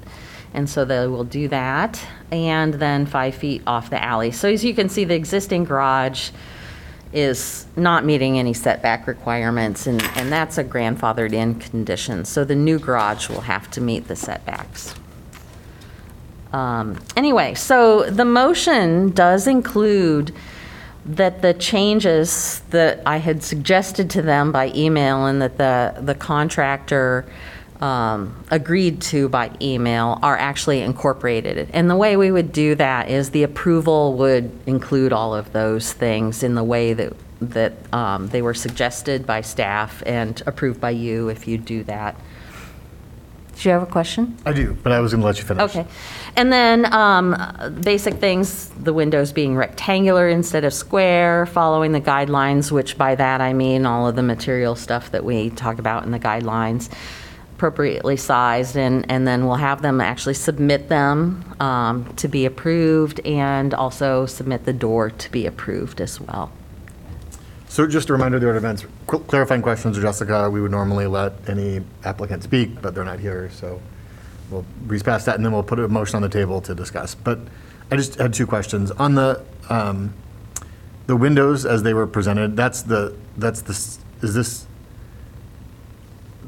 And 0.55 0.71
so 0.71 0.85
they 0.85 1.07
will 1.07 1.25
do 1.25 1.49
that, 1.49 2.01
and 2.31 2.75
then 2.75 3.05
five 3.05 3.35
feet 3.35 3.63
off 3.67 3.91
the 3.91 4.03
alley. 4.03 4.31
So 4.31 4.49
as 4.49 4.65
you 4.65 4.75
can 4.75 4.89
see, 4.89 5.05
the 5.05 5.15
existing 5.15 5.65
garage 5.65 6.31
is 7.13 7.67
not 7.77 8.05
meeting 8.05 8.39
any 8.39 8.53
setback 8.53 9.07
requirements, 9.07 9.87
and, 9.87 10.03
and 10.17 10.31
that's 10.31 10.59
a 10.59 10.65
grandfathered-in 10.65 11.57
condition. 11.57 12.25
So 12.25 12.45
the 12.45 12.57
new 12.57 12.79
garage 12.79 13.29
will 13.29 13.43
have 13.43 13.71
to 13.73 13.81
meet 13.81 14.09
the 14.09 14.17
setbacks. 14.17 14.95
Um, 16.53 16.99
Anyway, 17.17 17.55
so 17.55 18.11
the 18.11 18.25
motion 18.25 19.11
does 19.11 19.47
include 19.47 20.33
that 21.05 21.41
the 21.41 21.55
changes 21.55 22.61
that 22.71 23.01
I 23.07 23.19
had 23.19 23.43
suggested 23.43 24.11
to 24.11 24.23
them 24.23 24.53
by 24.53 24.73
email 24.75 25.27
and 25.27 25.41
that 25.41 25.57
the, 25.57 25.95
the 26.01 26.15
contractor 26.15 27.25
um, 27.81 28.45
agreed 28.51 29.01
to 29.03 29.29
by 29.29 29.51
email 29.61 30.19
are 30.23 30.37
actually 30.37 30.81
incorporated. 30.81 31.69
And 31.73 31.91
the 31.91 31.97
way 31.97 32.17
we 32.17 32.31
would 32.31 32.53
do 32.53 32.75
that 32.77 33.11
is 33.11 33.31
the 33.31 33.43
approval 33.43 34.15
would 34.15 34.51
include 34.67 35.13
all 35.13 35.35
of 35.35 35.53
those 35.53 35.93
things 35.93 36.43
in 36.43 36.55
the 36.55 36.65
way 36.65 36.93
that, 36.93 37.13
that 37.41 37.95
um, 37.95 38.29
they 38.29 38.43
were 38.43 38.55
suggested 38.55 39.27
by 39.27 39.41
staff 39.41 40.03
and 40.07 40.43
approved 40.47 40.81
by 40.81 40.91
you 40.91 41.29
if 41.29 41.47
you 41.47 41.59
do 41.59 41.85
that. 41.85 42.17
Do 43.57 43.69
you 43.71 43.73
have 43.73 43.83
a 43.83 43.87
question? 43.87 44.37
I 44.45 44.53
do, 44.53 44.77
but 44.83 44.93
I 44.93 45.01
was 45.01 45.13
going 45.13 45.23
to 45.23 45.27
let 45.27 45.39
you 45.39 45.45
finish. 45.45 45.63
Okay. 45.63 45.87
And 46.37 46.53
then, 46.53 46.93
um, 46.93 47.35
basic 47.81 48.15
things, 48.17 48.69
the 48.69 48.93
windows 48.93 49.33
being 49.33 49.57
rectangular 49.57 50.29
instead 50.29 50.65
of 50.65 50.75
square, 50.75 51.47
following 51.47 51.93
the 51.93 52.01
guidelines, 52.01 52.71
which 52.71 52.99
by 52.99 53.15
that 53.15 53.41
I 53.41 53.55
mean 53.55 53.87
all 53.87 54.07
of 54.07 54.15
the 54.15 54.23
material 54.23 54.77
stuff 54.77 55.11
that 55.13 55.25
we 55.25 55.49
talk 55.49 55.79
about 55.79 56.05
in 56.05 56.11
the 56.11 56.19
guidelines. 56.19 56.91
Appropriately 57.57 58.19
sized, 58.19 58.77
and, 58.77 59.11
and 59.11 59.27
then 59.27 59.47
we'll 59.47 59.57
have 59.57 59.81
them 59.81 59.99
actually 59.99 60.35
submit 60.35 60.91
them 60.91 61.43
um, 61.59 62.05
to 62.17 62.29
be 62.29 62.45
approved, 62.45 63.19
and 63.21 63.73
also 63.73 64.27
submit 64.27 64.67
the 64.67 64.75
door 64.75 65.09
to 65.09 65.31
be 65.31 65.47
approved 65.47 66.03
as 66.03 66.21
well. 66.21 66.53
So 67.69 67.87
just 67.87 68.11
a 68.11 68.13
reminder, 68.13 68.39
the 68.39 68.47
order 68.47 68.59
of 68.59 68.65
events, 68.65 68.85
Qu- 69.07 69.21
clarifying 69.21 69.63
questions, 69.63 69.99
Jessica, 69.99 70.51
we 70.51 70.61
would 70.61 70.71
normally 70.71 71.07
let 71.07 71.49
any 71.49 71.81
applicant 72.05 72.43
speak, 72.43 72.83
but 72.83 72.95
they're 72.95 73.05
not 73.05 73.21
here, 73.21 73.49
so 73.51 73.81
we'll 74.51 74.67
breeze 74.83 75.03
past 75.03 75.25
that, 75.25 75.37
and 75.37 75.45
then 75.45 75.53
we'll 75.53 75.63
put 75.63 75.79
a 75.79 75.89
motion 75.89 76.17
on 76.17 76.23
the 76.23 76.29
table 76.29 76.61
to 76.61 76.75
discuss. 76.75 77.15
But 77.15 77.39
I 77.91 77.97
just 77.97 78.17
had 78.17 78.35
two 78.35 78.47
questions. 78.47 78.91
On 78.91 79.15
the, 79.15 79.43
um, 79.71 80.13
the 81.07 81.17
windows 81.17 81.65
as 81.65 81.83
they 81.83 81.95
were 81.95 82.07
presented, 82.07 82.55
that's 82.55 82.83
the, 82.83 83.17
that's 83.39 83.63
the, 83.63 83.73
is 84.23 84.35
this, 84.35 84.67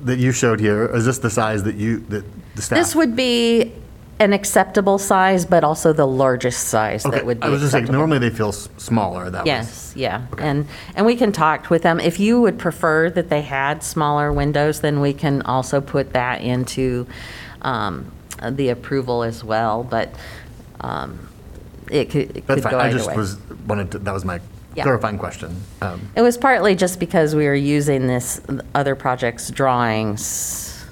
that 0.04 0.18
you 0.18 0.32
showed 0.32 0.60
here, 0.60 0.86
is 0.94 1.04
this 1.04 1.18
the 1.18 1.30
size 1.30 1.62
that 1.64 1.76
you, 1.76 1.98
that 2.08 2.24
the 2.54 2.62
staff? 2.62 2.78
This 2.78 2.94
would 2.94 3.14
be 3.16 3.72
an 4.20 4.32
acceptable 4.32 4.98
size, 4.98 5.46
but 5.46 5.62
also 5.62 5.92
the 5.92 6.06
largest 6.06 6.68
size 6.68 7.06
Okay, 7.06 7.16
that 7.18 7.26
would 7.26 7.38
be 7.40 7.46
I 7.46 7.50
was 7.50 7.60
just 7.60 7.70
saying, 7.72 7.84
acceptable. 7.84 8.00
normally 8.00 8.18
they 8.28 8.34
feel 8.34 8.48
s- 8.48 8.68
smaller, 8.76 9.30
that 9.30 9.40
was. 9.42 9.46
Yes, 9.46 9.92
yeah, 9.94 10.26
and, 10.38 10.66
and 10.96 11.06
we 11.06 11.14
can 11.14 11.30
talk 11.30 11.70
with 11.70 11.82
them. 11.82 12.00
If 12.00 12.18
you 12.18 12.40
would 12.40 12.58
prefer 12.58 13.10
that 13.10 13.28
they 13.30 13.42
had 13.42 13.84
smaller 13.84 14.32
windows, 14.32 14.80
then 14.80 15.00
we 15.00 15.12
can 15.12 15.42
also 15.42 15.80
put 15.80 16.12
that 16.14 16.40
into 16.40 17.06
um, 17.62 18.10
the 18.50 18.70
approval 18.70 19.22
as 19.22 19.44
well, 19.44 19.84
but 19.84 20.12
um, 20.80 21.28
it 21.90 22.10
could, 22.10 22.36
it 22.36 22.46
That's 22.46 22.62
could 22.62 22.62
fine, 22.64 22.72
go 22.72 22.78
I 22.78 22.86
either 22.88 22.96
just 22.98 23.08
way. 23.10 23.16
was, 23.16 23.38
wanted 23.66 23.92
to, 23.92 23.98
that 24.00 24.12
was 24.12 24.24
my 24.24 24.40
Yeah. 24.78 24.84
clarifying 24.84 25.18
question. 25.18 25.60
Um, 25.82 26.00
It 26.14 26.22
was 26.22 26.38
partly 26.38 26.76
just 26.76 27.00
because 27.00 27.34
we 27.34 27.46
were 27.46 27.54
using 27.54 28.06
this 28.06 28.40
other 28.76 28.94
project's 28.94 29.50
drawings, 29.50 30.84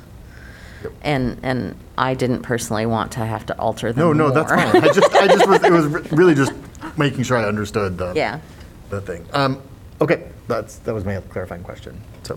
and, 1.03 1.39
and 1.45 1.77
I 1.97 2.15
didn't 2.15 2.43
personally 2.43 2.85
want 2.85 3.13
to 3.13 3.21
have 3.21 3.47
to 3.47 3.59
alter 3.59 3.93
them 3.93 4.01
No, 4.01 4.13
no, 4.13 4.31
that's 4.33 4.51
more. 4.51 4.61
fine. 4.61 4.83
I 4.83 4.93
just, 4.93 5.15
I 5.15 5.27
just 5.29 5.47
was, 5.49 5.63
it 5.63 5.71
was 5.73 5.87
re- 5.87 6.03
really 6.11 6.35
just 6.35 6.53
making 6.97 7.23
sure 7.23 7.37
I 7.37 7.45
understood 7.45 7.97
the. 7.97 8.13
Yeah. 8.15 8.41
The 8.91 9.01
thing. 9.01 9.25
Um, 9.33 9.63
okay, 10.01 10.25
that's, 10.49 10.77
that 10.79 10.93
was 10.93 11.05
my 11.05 11.21
clarifying 11.21 11.63
question, 11.63 12.01
so. 12.25 12.37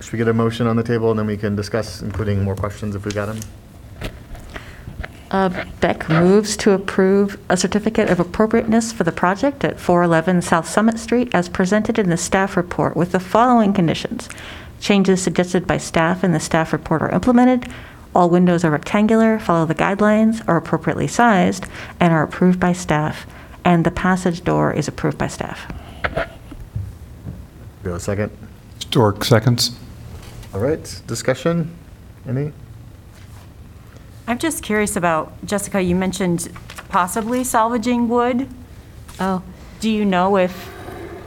Should 0.00 0.12
we 0.12 0.18
get 0.18 0.26
a 0.28 0.32
motion 0.32 0.66
on 0.66 0.74
the 0.74 0.82
table 0.82 1.10
and 1.10 1.18
then 1.20 1.26
we 1.26 1.36
can 1.36 1.54
discuss, 1.54 2.02
including 2.02 2.42
more 2.42 2.56
questions 2.56 2.96
if 2.96 3.04
we 3.04 3.12
got 3.12 3.26
them? 3.26 3.38
Uh, 5.30 5.64
Beck 5.80 6.08
moves 6.08 6.56
to 6.56 6.72
approve 6.72 7.38
a 7.48 7.56
certificate 7.56 8.10
of 8.10 8.18
appropriateness 8.18 8.92
for 8.92 9.04
the 9.04 9.12
project 9.12 9.64
at 9.64 9.78
411 9.78 10.42
South 10.42 10.68
Summit 10.68 10.98
Street 10.98 11.32
as 11.32 11.48
presented 11.48 11.98
in 12.00 12.10
the 12.10 12.16
staff 12.16 12.56
report 12.56 12.96
with 12.96 13.12
the 13.12 13.20
following 13.20 13.72
conditions. 13.72 14.28
Changes 14.80 15.22
suggested 15.22 15.68
by 15.68 15.78
staff 15.78 16.24
in 16.24 16.32
the 16.32 16.40
staff 16.40 16.72
report 16.72 17.00
are 17.02 17.10
implemented. 17.10 17.72
All 18.12 18.28
windows 18.28 18.64
are 18.64 18.72
rectangular, 18.72 19.38
follow 19.38 19.66
the 19.66 19.74
guidelines, 19.74 20.42
are 20.48 20.56
appropriately 20.56 21.06
sized, 21.06 21.66
and 22.00 22.12
are 22.12 22.24
approved 22.24 22.58
by 22.58 22.72
staff. 22.72 23.24
And 23.64 23.84
the 23.84 23.92
passage 23.92 24.42
door 24.42 24.72
is 24.72 24.88
approved 24.88 25.18
by 25.18 25.28
staff. 25.28 25.72
Go 27.84 27.94
a 27.94 28.00
second. 28.00 28.32
Stork, 28.80 29.24
seconds. 29.24 29.78
All 30.52 30.60
right, 30.60 31.02
discussion? 31.06 31.76
Any? 32.26 32.52
I'm 34.30 34.38
just 34.38 34.62
curious 34.62 34.94
about, 34.94 35.44
Jessica, 35.44 35.82
you 35.82 35.96
mentioned 35.96 36.52
possibly 36.88 37.42
salvaging 37.42 38.08
wood. 38.08 38.46
Oh. 39.18 39.42
Do 39.80 39.90
you 39.90 40.04
know 40.04 40.36
if, 40.36 40.72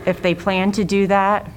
if 0.07 0.22
they 0.22 0.33
plan 0.33 0.72
to 0.72 0.86
do 0.86 1.07
that? 1.07 1.51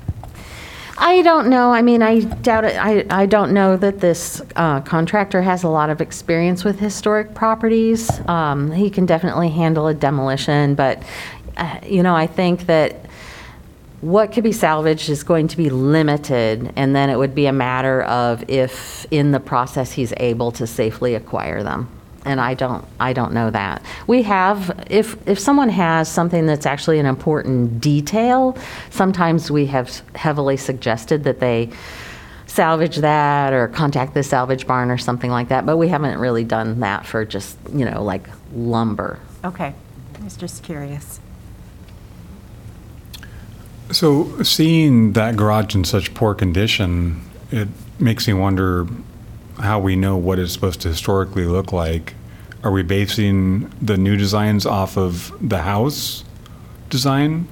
I 0.99 1.23
don't 1.23 1.49
know. 1.49 1.73
I 1.73 1.83
mean, 1.83 2.03
I 2.03 2.23
doubt 2.23 2.65
it. 2.65 2.77
I, 2.77 3.07
I 3.11 3.27
don't 3.27 3.53
know 3.53 3.77
that 3.77 4.01
this 4.01 4.43
uh, 4.57 4.81
contractor 4.81 5.41
has 5.41 5.63
a 5.63 5.69
lot 5.69 5.89
of 5.89 6.01
experience 6.01 6.65
with 6.65 6.81
historic 6.81 7.33
properties. 7.33 8.11
Um, 8.27 8.73
He 8.73 8.91
can 8.91 9.07
definitely 9.07 9.51
handle 9.51 9.87
a 9.87 9.95
demolition, 9.95 10.75
but, 10.75 11.01
uh, 11.59 11.79
you 11.87 12.03
know, 12.03 12.17
I 12.17 12.27
think 12.27 12.67
that 12.67 13.06
what 14.01 14.33
could 14.33 14.45
be 14.45 14.53
salvaged 14.53 15.09
is 15.09 15.23
going 15.23 15.49
to 15.49 15.57
be 15.57 15.71
limited, 15.71 16.73
and 16.77 16.95
then 16.95 17.11
it 17.11 17.17
would 17.17 17.35
be 17.35 17.47
a 17.47 17.53
matter 17.53 18.03
of 18.03 18.49
if, 18.49 19.07
in 19.11 19.33
the 19.33 19.41
process, 19.41 19.93
he's 19.93 20.13
able 20.19 20.53
to 20.53 20.67
safely 20.67 21.15
acquire 21.15 21.63
them. 21.63 21.89
And 22.25 22.41
I 22.41 22.55
don't, 22.55 22.85
I 22.99 23.13
don't 23.13 23.33
know 23.33 23.51
that. 23.51 23.83
We 24.09 24.23
have, 24.25 24.87
if, 24.91 25.17
if 25.29 25.39
someone 25.39 25.69
has 25.69 26.09
something 26.11 26.45
that's 26.47 26.67
actually 26.67 26.99
an 26.99 27.07
important 27.07 27.81
detail, 27.81 28.59
sometimes 28.91 29.51
we 29.51 29.67
have 29.67 30.03
heavily 30.17 30.57
suggested 30.57 31.25
that 31.25 31.39
they 31.39 31.71
salvage 32.47 32.97
that 32.97 33.53
or 33.53 33.69
contact 33.69 34.15
the 34.15 34.23
salvage 34.23 34.67
barn 34.67 34.91
or 34.91 34.99
something 34.99 35.31
like 35.31 35.49
that, 35.49 35.67
but 35.67 35.77
we 35.77 35.89
haven't 35.89 36.19
really 36.19 36.45
done 36.45 36.81
that 36.81 37.07
for 37.07 37.25
just, 37.25 37.57
you 37.73 37.85
know, 37.85 38.03
like 38.03 38.29
lumber. 38.53 39.21
Okay, 39.45 39.75
I 40.19 40.25
was 40.25 40.37
just 40.37 40.63
curious. 40.63 41.21
So 43.91 44.43
seeing 44.43 45.13
that 45.13 45.37
garage 45.37 45.75
in 45.75 45.85
such 45.85 46.13
poor 46.15 46.35
condition, 46.35 47.23
it 47.51 47.69
makes 47.99 48.27
me 48.27 48.35
wonder 48.35 48.87
how 49.59 49.79
we 49.79 49.97
know 49.97 50.17
what 50.17 50.39
it's 50.39 50.53
supposed 50.53 50.81
to 50.83 50.89
historically 50.89 51.47
look 51.47 51.73
like. 51.73 52.15
Are 52.65 52.73
we 52.73 52.83
basing 52.83 53.71
the 53.81 53.97
new 53.97 54.17
designs 54.17 54.67
off 54.67 54.99
of 54.99 55.33
the 55.41 55.63
house 55.63 56.25
design? 56.91 57.47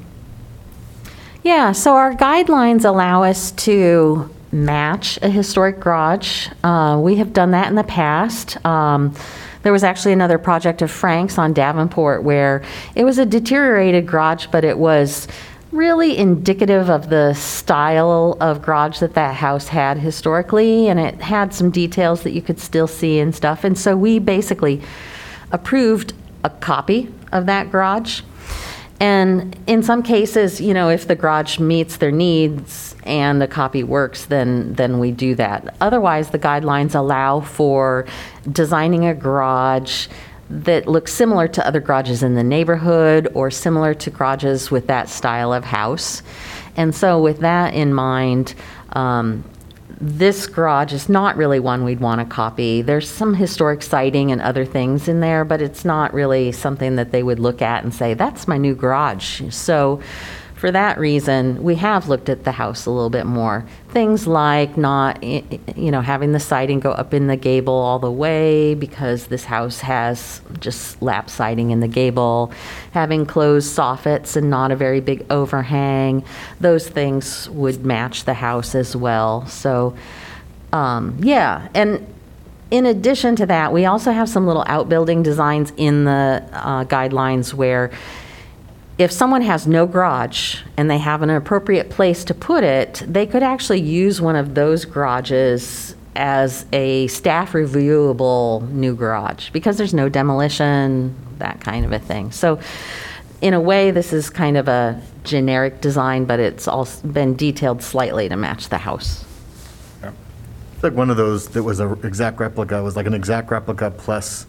Yeah, 1.42 1.72
so 1.72 1.94
our 1.94 2.14
guidelines 2.14 2.84
allow 2.84 3.22
us 3.22 3.52
to 3.52 4.28
match 4.50 5.18
a 5.22 5.28
historic 5.28 5.78
garage. 5.78 6.48
Uh, 6.62 6.98
We 7.00 7.16
have 7.16 7.32
done 7.32 7.52
that 7.52 7.68
in 7.68 7.74
the 7.74 7.84
past. 7.84 8.64
Um, 8.64 9.14
There 9.62 9.72
was 9.72 9.82
actually 9.82 10.12
another 10.12 10.36
project 10.36 10.82
of 10.82 10.90
Frank's 10.90 11.38
on 11.38 11.54
Davenport 11.54 12.22
where 12.22 12.60
it 12.94 13.04
was 13.04 13.18
a 13.18 13.24
deteriorated 13.24 14.06
garage, 14.06 14.46
but 14.50 14.62
it 14.62 14.78
was 14.78 15.26
really 15.74 16.16
indicative 16.16 16.88
of 16.88 17.10
the 17.10 17.34
style 17.34 18.36
of 18.40 18.62
garage 18.62 19.00
that 19.00 19.14
that 19.14 19.34
house 19.34 19.68
had 19.68 19.98
historically, 19.98 20.88
and 20.88 21.00
it 21.00 21.20
had 21.20 21.52
some 21.52 21.70
details 21.70 22.22
that 22.22 22.32
you 22.32 22.40
could 22.40 22.60
still 22.60 22.86
see 22.86 23.18
and 23.18 23.34
stuff. 23.34 23.64
And 23.64 23.76
so 23.78 23.96
we 23.96 24.18
basically 24.18 24.80
approved 25.52 26.14
a 26.44 26.50
copy 26.50 27.12
of 27.32 27.46
that 27.46 27.70
garage. 27.70 28.22
And 29.00 29.56
in 29.66 29.82
some 29.82 30.02
cases, 30.02 30.60
you 30.60 30.72
know, 30.72 30.88
if 30.88 31.08
the 31.08 31.16
garage 31.16 31.58
meets 31.58 31.96
their 31.96 32.12
needs 32.12 32.94
and 33.02 33.42
the 33.42 33.48
copy 33.48 33.82
works, 33.82 34.26
then, 34.26 34.74
then 34.74 34.98
we 34.98 35.10
do 35.10 35.34
that. 35.34 35.74
Otherwise, 35.80 36.30
the 36.30 36.38
guidelines 36.38 36.94
allow 36.94 37.40
for 37.40 38.06
designing 38.50 39.04
a 39.04 39.14
garage 39.14 40.06
that 40.50 40.86
looks 40.86 41.12
similar 41.12 41.48
to 41.48 41.66
other 41.66 41.80
garages 41.80 42.22
in 42.22 42.34
the 42.34 42.44
neighborhood 42.44 43.28
or 43.34 43.50
similar 43.50 43.94
to 43.94 44.10
garages 44.10 44.70
with 44.70 44.86
that 44.86 45.08
style 45.08 45.52
of 45.52 45.64
house. 45.64 46.22
And 46.76 46.94
so 46.94 47.20
with 47.20 47.40
that 47.40 47.74
in 47.74 47.94
mind, 47.94 48.54
um, 48.92 49.44
this 50.00 50.46
garage 50.46 50.92
is 50.92 51.08
not 51.08 51.36
really 51.36 51.60
one 51.60 51.84
we'd 51.84 52.00
want 52.00 52.20
to 52.20 52.26
copy. 52.26 52.82
There's 52.82 53.08
some 53.08 53.34
historic 53.34 53.82
siding 53.82 54.32
and 54.32 54.40
other 54.42 54.64
things 54.64 55.08
in 55.08 55.20
there, 55.20 55.44
but 55.44 55.62
it's 55.62 55.84
not 55.84 56.12
really 56.12 56.52
something 56.52 56.96
that 56.96 57.10
they 57.10 57.22
would 57.22 57.38
look 57.38 57.62
at 57.62 57.84
and 57.84 57.94
say, 57.94 58.14
that's 58.14 58.46
my 58.46 58.58
new 58.58 58.74
garage. 58.74 59.42
So 59.50 60.02
for 60.64 60.70
that 60.70 60.98
reason, 60.98 61.62
we 61.62 61.74
have 61.74 62.08
looked 62.08 62.30
at 62.30 62.44
the 62.44 62.52
house 62.52 62.86
a 62.86 62.90
little 62.90 63.10
bit 63.10 63.26
more. 63.26 63.66
Things 63.90 64.26
like 64.26 64.78
not, 64.78 65.22
you 65.22 65.90
know, 65.90 66.00
having 66.00 66.32
the 66.32 66.40
siding 66.40 66.80
go 66.80 66.92
up 66.92 67.12
in 67.12 67.26
the 67.26 67.36
gable 67.36 67.74
all 67.74 67.98
the 67.98 68.10
way 68.10 68.72
because 68.72 69.26
this 69.26 69.44
house 69.44 69.80
has 69.80 70.40
just 70.60 71.02
lap 71.02 71.28
siding 71.28 71.70
in 71.70 71.80
the 71.80 71.86
gable, 71.86 72.50
having 72.92 73.26
closed 73.26 73.76
soffits 73.76 74.36
and 74.36 74.48
not 74.48 74.72
a 74.72 74.76
very 74.76 75.00
big 75.00 75.26
overhang. 75.28 76.24
Those 76.60 76.88
things 76.88 77.46
would 77.50 77.84
match 77.84 78.24
the 78.24 78.32
house 78.32 78.74
as 78.74 78.96
well. 78.96 79.46
So, 79.46 79.94
um, 80.72 81.18
yeah, 81.20 81.68
and 81.74 82.06
in 82.70 82.86
addition 82.86 83.36
to 83.36 83.44
that, 83.44 83.70
we 83.70 83.84
also 83.84 84.12
have 84.12 84.30
some 84.30 84.46
little 84.46 84.64
outbuilding 84.66 85.24
designs 85.24 85.74
in 85.76 86.06
the 86.06 86.42
uh, 86.54 86.86
guidelines 86.86 87.52
where 87.52 87.90
if 88.96 89.10
someone 89.10 89.42
has 89.42 89.66
no 89.66 89.86
garage 89.86 90.62
and 90.76 90.88
they 90.88 90.98
have 90.98 91.22
an 91.22 91.30
appropriate 91.30 91.90
place 91.90 92.24
to 92.24 92.34
put 92.34 92.62
it, 92.62 93.02
they 93.06 93.26
could 93.26 93.42
actually 93.42 93.80
use 93.80 94.20
one 94.20 94.36
of 94.36 94.54
those 94.54 94.84
garages 94.84 95.96
as 96.16 96.64
a 96.72 97.08
staff 97.08 97.52
reviewable 97.52 98.68
new 98.70 98.94
garage 98.94 99.50
because 99.50 99.76
there's 99.78 99.94
no 99.94 100.08
demolition, 100.08 101.14
that 101.38 101.60
kind 101.60 101.84
of 101.84 101.92
a 101.92 101.98
thing. 101.98 102.30
So 102.30 102.60
in 103.40 103.52
a 103.52 103.60
way, 103.60 103.90
this 103.90 104.12
is 104.12 104.30
kind 104.30 104.56
of 104.56 104.68
a 104.68 105.02
generic 105.24 105.80
design, 105.80 106.24
but 106.24 106.38
it's 106.38 106.68
also 106.68 107.06
been 107.08 107.34
detailed 107.34 107.82
slightly 107.82 108.28
to 108.28 108.36
match 108.36 108.68
the 108.68 108.78
house. 108.78 109.24
It's 110.74 110.84
like 110.84 110.92
one 110.92 111.10
of 111.10 111.16
those 111.16 111.48
that 111.48 111.64
was 111.64 111.80
an 111.80 111.98
exact 112.04 112.38
replica, 112.38 112.80
was 112.82 112.94
like 112.94 113.06
an 113.06 113.14
exact 113.14 113.50
replica 113.50 113.90
plus 113.90 114.46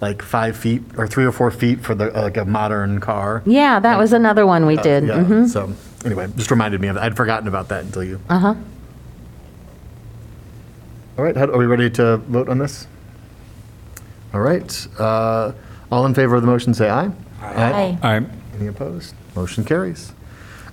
like 0.00 0.22
five 0.22 0.56
feet 0.56 0.82
or 0.98 1.06
three 1.06 1.24
or 1.24 1.32
four 1.32 1.50
feet 1.50 1.80
for 1.80 1.94
the, 1.94 2.10
like 2.10 2.36
a 2.36 2.44
modern 2.44 3.00
car. 3.00 3.42
Yeah, 3.46 3.78
that 3.80 3.98
was 3.98 4.12
another 4.12 4.46
one 4.46 4.66
we 4.66 4.76
Uh, 4.78 4.82
did. 4.82 5.04
Yeah, 5.06 5.14
Mhm. 5.24 5.48
so, 5.48 5.72
anyway, 6.04 6.28
just 6.36 6.50
reminded 6.50 6.80
me 6.80 6.88
of, 6.88 6.96
I'd 6.98 7.16
forgotten 7.16 7.48
about 7.48 7.68
that 7.68 7.84
until 7.84 8.02
you. 8.04 8.20
Uh-huh. 8.28 8.54
All 11.16 11.24
right, 11.24 11.36
how- 11.36 11.46
are 11.50 11.58
we 11.58 11.66
ready 11.66 11.88
to 11.90 12.16
vote 12.18 12.48
on 12.48 12.58
this? 12.58 12.86
All 14.32 14.40
right, 14.40 14.86
uh, 14.98 15.52
all 15.92 16.04
in 16.06 16.14
favor 16.14 16.34
of 16.34 16.42
the 16.42 16.48
motion, 16.48 16.74
say 16.74 16.90
aye. 16.90 17.10
Aye. 17.40 17.98
I, 18.02 18.22
Any 18.58 18.66
opposed? 18.68 19.14
Motion 19.36 19.64
carries. 19.64 20.12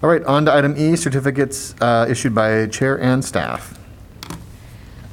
All 0.03 0.09
right, 0.09 0.23
on 0.25 0.45
to 0.45 0.53
item 0.53 0.73
E, 0.77 0.95
certificates 0.95 1.75
uh, 1.79 2.07
issued 2.09 2.33
by 2.33 2.65
chair 2.67 2.99
and 2.99 3.23
staff. 3.23 3.77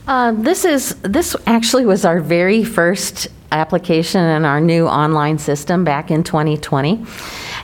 Uh, 0.06 0.32
This 0.32 0.64
is, 0.64 0.94
this 1.02 1.36
actually 1.46 1.84
was 1.84 2.06
our 2.06 2.20
very 2.20 2.64
first 2.64 3.28
application 3.52 4.22
in 4.22 4.44
our 4.44 4.60
new 4.60 4.86
online 4.86 5.38
system 5.38 5.84
back 5.84 6.10
in 6.10 6.22
2020. 6.22 7.04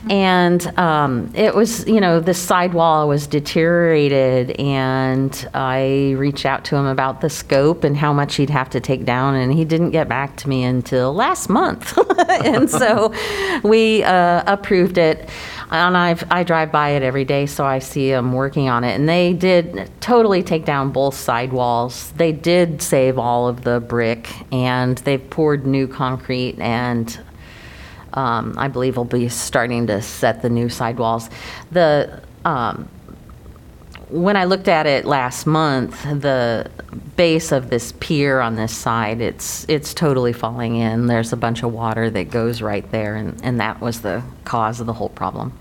And 0.09 0.77
um, 0.77 1.31
it 1.33 1.55
was, 1.55 1.87
you 1.87 1.99
know, 1.99 2.19
the 2.19 2.33
sidewall 2.33 3.07
was 3.07 3.25
deteriorated, 3.25 4.51
and 4.59 5.49
I 5.53 6.13
reached 6.17 6.45
out 6.45 6.63
to 6.65 6.75
him 6.75 6.85
about 6.85 7.21
the 7.21 7.29
scope 7.29 7.83
and 7.83 7.97
how 7.97 8.13
much 8.13 8.35
he'd 8.35 8.51
have 8.51 8.69
to 8.71 8.79
take 8.79 9.05
down, 9.05 9.33
and 9.33 9.51
he 9.51 9.65
didn't 9.65 9.91
get 9.91 10.07
back 10.07 10.35
to 10.37 10.49
me 10.49 10.63
until 10.63 11.13
last 11.13 11.49
month. 11.49 11.97
And 12.45 12.69
so 12.69 13.13
we 13.63 14.03
uh, 14.03 14.43
approved 14.45 14.97
it. 14.97 15.29
And 15.75 15.97
I've, 15.97 16.23
I 16.31 16.43
drive 16.43 16.71
by 16.71 16.91
it 16.91 17.03
every 17.03 17.25
day, 17.25 17.45
so 17.47 17.65
I 17.65 17.79
see 17.79 18.09
them 18.09 18.31
working 18.31 18.69
on 18.69 18.85
it. 18.85 18.95
And 18.95 19.09
they 19.09 19.33
did 19.33 19.91
totally 19.99 20.41
take 20.41 20.63
down 20.63 20.91
both 20.91 21.15
sidewalls. 21.15 22.11
They 22.13 22.31
did 22.31 22.81
save 22.81 23.19
all 23.19 23.49
of 23.49 23.65
the 23.65 23.81
brick, 23.81 24.29
and 24.53 24.97
they've 24.99 25.29
poured 25.29 25.67
new 25.67 25.85
concrete, 25.85 26.57
and 26.59 27.19
um, 28.13 28.55
I 28.57 28.69
believe 28.69 28.95
will 28.95 29.03
be 29.03 29.27
starting 29.27 29.87
to 29.87 30.01
set 30.01 30.41
the 30.41 30.49
new 30.49 30.69
sidewalls. 30.69 31.29
The 31.71 32.21
um, 32.45 32.87
when 34.09 34.37
I 34.37 34.45
looked 34.45 34.69
at 34.69 34.85
it 34.85 35.03
last 35.03 35.45
month, 35.45 36.03
the 36.03 36.71
base 37.17 37.51
of 37.51 37.69
this 37.69 37.91
pier 37.99 38.39
on 38.39 38.55
this 38.55 38.71
side, 38.71 39.19
it's 39.19 39.65
it's 39.67 39.93
totally 39.93 40.31
falling 40.31 40.77
in. 40.77 41.07
There's 41.07 41.33
a 41.33 41.37
bunch 41.37 41.63
of 41.63 41.73
water 41.73 42.09
that 42.11 42.29
goes 42.31 42.61
right 42.61 42.89
there, 42.91 43.15
and, 43.15 43.43
and 43.43 43.59
that 43.59 43.81
was 43.81 44.01
the 44.01 44.23
cause 44.45 44.79
of 44.79 44.85
the 44.85 44.93
whole 44.93 45.09
problem. 45.09 45.51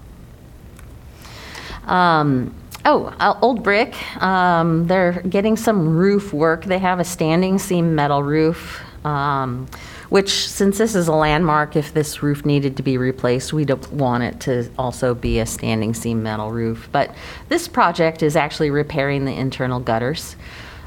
Um, 1.86 2.54
oh, 2.84 3.14
uh, 3.20 3.38
Old 3.40 3.62
Brick, 3.62 3.94
um, 4.22 4.86
they're 4.86 5.22
getting 5.22 5.56
some 5.56 5.96
roof 5.96 6.32
work. 6.32 6.64
They 6.64 6.78
have 6.78 7.00
a 7.00 7.04
standing 7.04 7.58
seam 7.58 7.94
metal 7.94 8.22
roof, 8.22 8.80
um, 9.04 9.66
which, 10.08 10.48
since 10.48 10.78
this 10.78 10.94
is 10.94 11.08
a 11.08 11.14
landmark, 11.14 11.76
if 11.76 11.92
this 11.92 12.22
roof 12.22 12.44
needed 12.44 12.76
to 12.76 12.82
be 12.82 12.98
replaced, 12.98 13.52
we 13.52 13.64
don't 13.64 13.92
want 13.92 14.22
it 14.22 14.40
to 14.40 14.70
also 14.78 15.14
be 15.14 15.38
a 15.38 15.46
standing 15.46 15.94
seam 15.94 16.22
metal 16.22 16.50
roof. 16.50 16.88
But 16.92 17.14
this 17.48 17.68
project 17.68 18.22
is 18.22 18.36
actually 18.36 18.70
repairing 18.70 19.24
the 19.24 19.32
internal 19.32 19.80
gutters. 19.80 20.36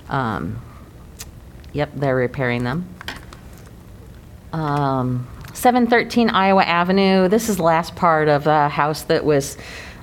Um, 0.09 0.61
Yep, 1.77 1.91
they're 1.95 2.15
repairing 2.15 2.63
them. 2.63 2.89
Um, 4.51 5.27
713 5.53 6.29
Iowa 6.29 6.63
Avenue, 6.63 7.27
this 7.27 7.49
is 7.49 7.57
the 7.57 7.63
last 7.63 7.95
part 7.95 8.27
of 8.27 8.47
a 8.47 8.67
house 8.67 9.03
that 9.03 9.23
was 9.23 9.57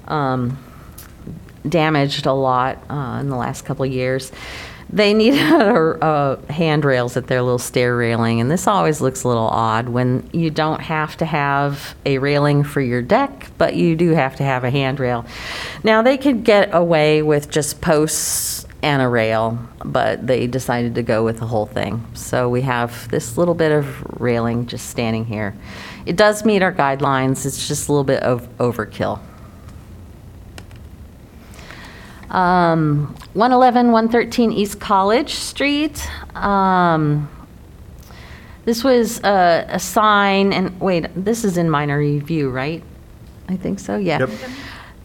um, 0.07 0.57
damaged 1.69 2.27
a 2.27 2.33
lot 2.33 2.79
uh, 2.91 3.19
in 3.21 3.29
the 3.29 3.37
last 3.37 3.65
couple 3.65 3.85
of 3.85 3.93
years. 3.93 4.33
They 4.91 5.15
needed 5.15 5.41
handrails 6.51 7.17
at 7.17 7.27
their 7.27 7.43
little 7.43 7.59
stair 7.59 7.97
railing, 7.97 8.41
and 8.41 8.51
this 8.51 8.67
always 8.67 9.01
looks 9.01 9.25
a 9.25 9.29
little 9.29 9.49
odd 9.49 9.89
when 9.89 10.29
you 10.33 10.51
don't 10.51 10.81
have 10.81 11.17
to 11.17 11.25
have 11.25 11.97
a 12.05 12.19
railing 12.19 12.65
for 12.65 12.81
your 12.81 13.03
deck, 13.03 13.51
but 13.59 13.75
you 13.75 13.97
do 13.97 14.11
have 14.11 14.37
to 14.37 14.45
have 14.45 14.63
a 14.63 14.71
handrail. 14.71 15.25
Now, 15.83 16.03
they 16.03 16.17
could 16.17 16.45
get 16.45 16.75
away 16.75 17.23
with 17.23 17.51
just 17.51 17.81
posts 17.81 18.67
and 18.83 19.01
a 19.01 19.09
rail, 19.09 19.59
but 19.83 20.27
they 20.27 20.47
decided 20.47 20.95
to 20.95 21.03
go 21.03 21.25
with 21.25 21.39
the 21.39 21.47
whole 21.47 21.65
thing. 21.65 22.05
So 22.13 22.51
we 22.51 22.61
have 22.61 23.09
this 23.09 23.39
little 23.39 23.55
bit 23.55 23.73
of 23.73 24.21
railing 24.21 24.67
just 24.67 24.91
standing 24.91 25.25
here. 25.25 25.55
It 26.05 26.17
does 26.17 26.45
meet 26.45 26.63
our 26.63 26.73
guidelines, 26.73 27.47
it's 27.47 27.67
just 27.67 27.89
a 27.89 27.93
little 27.93 28.05
bit 28.05 28.23
of 28.23 28.47
overkill. 28.59 29.21
Um, 32.35 33.15
111, 33.35 33.93
113 33.93 34.51
East 34.51 34.81
College 34.81 35.35
Street. 35.35 36.05
Um, 36.37 37.29
This 38.65 38.83
was 38.83 39.21
a, 39.23 39.67
a 39.69 39.79
sign, 39.79 40.53
and 40.53 40.81
wait, 40.81 41.07
this 41.15 41.45
is 41.45 41.59
in 41.59 41.69
minor 41.69 41.99
review, 41.99 42.51
right? 42.51 42.83
I 43.49 43.57
think 43.57 43.79
so, 43.79 43.97
yeah. 43.99 44.21
Yep. 44.21 44.31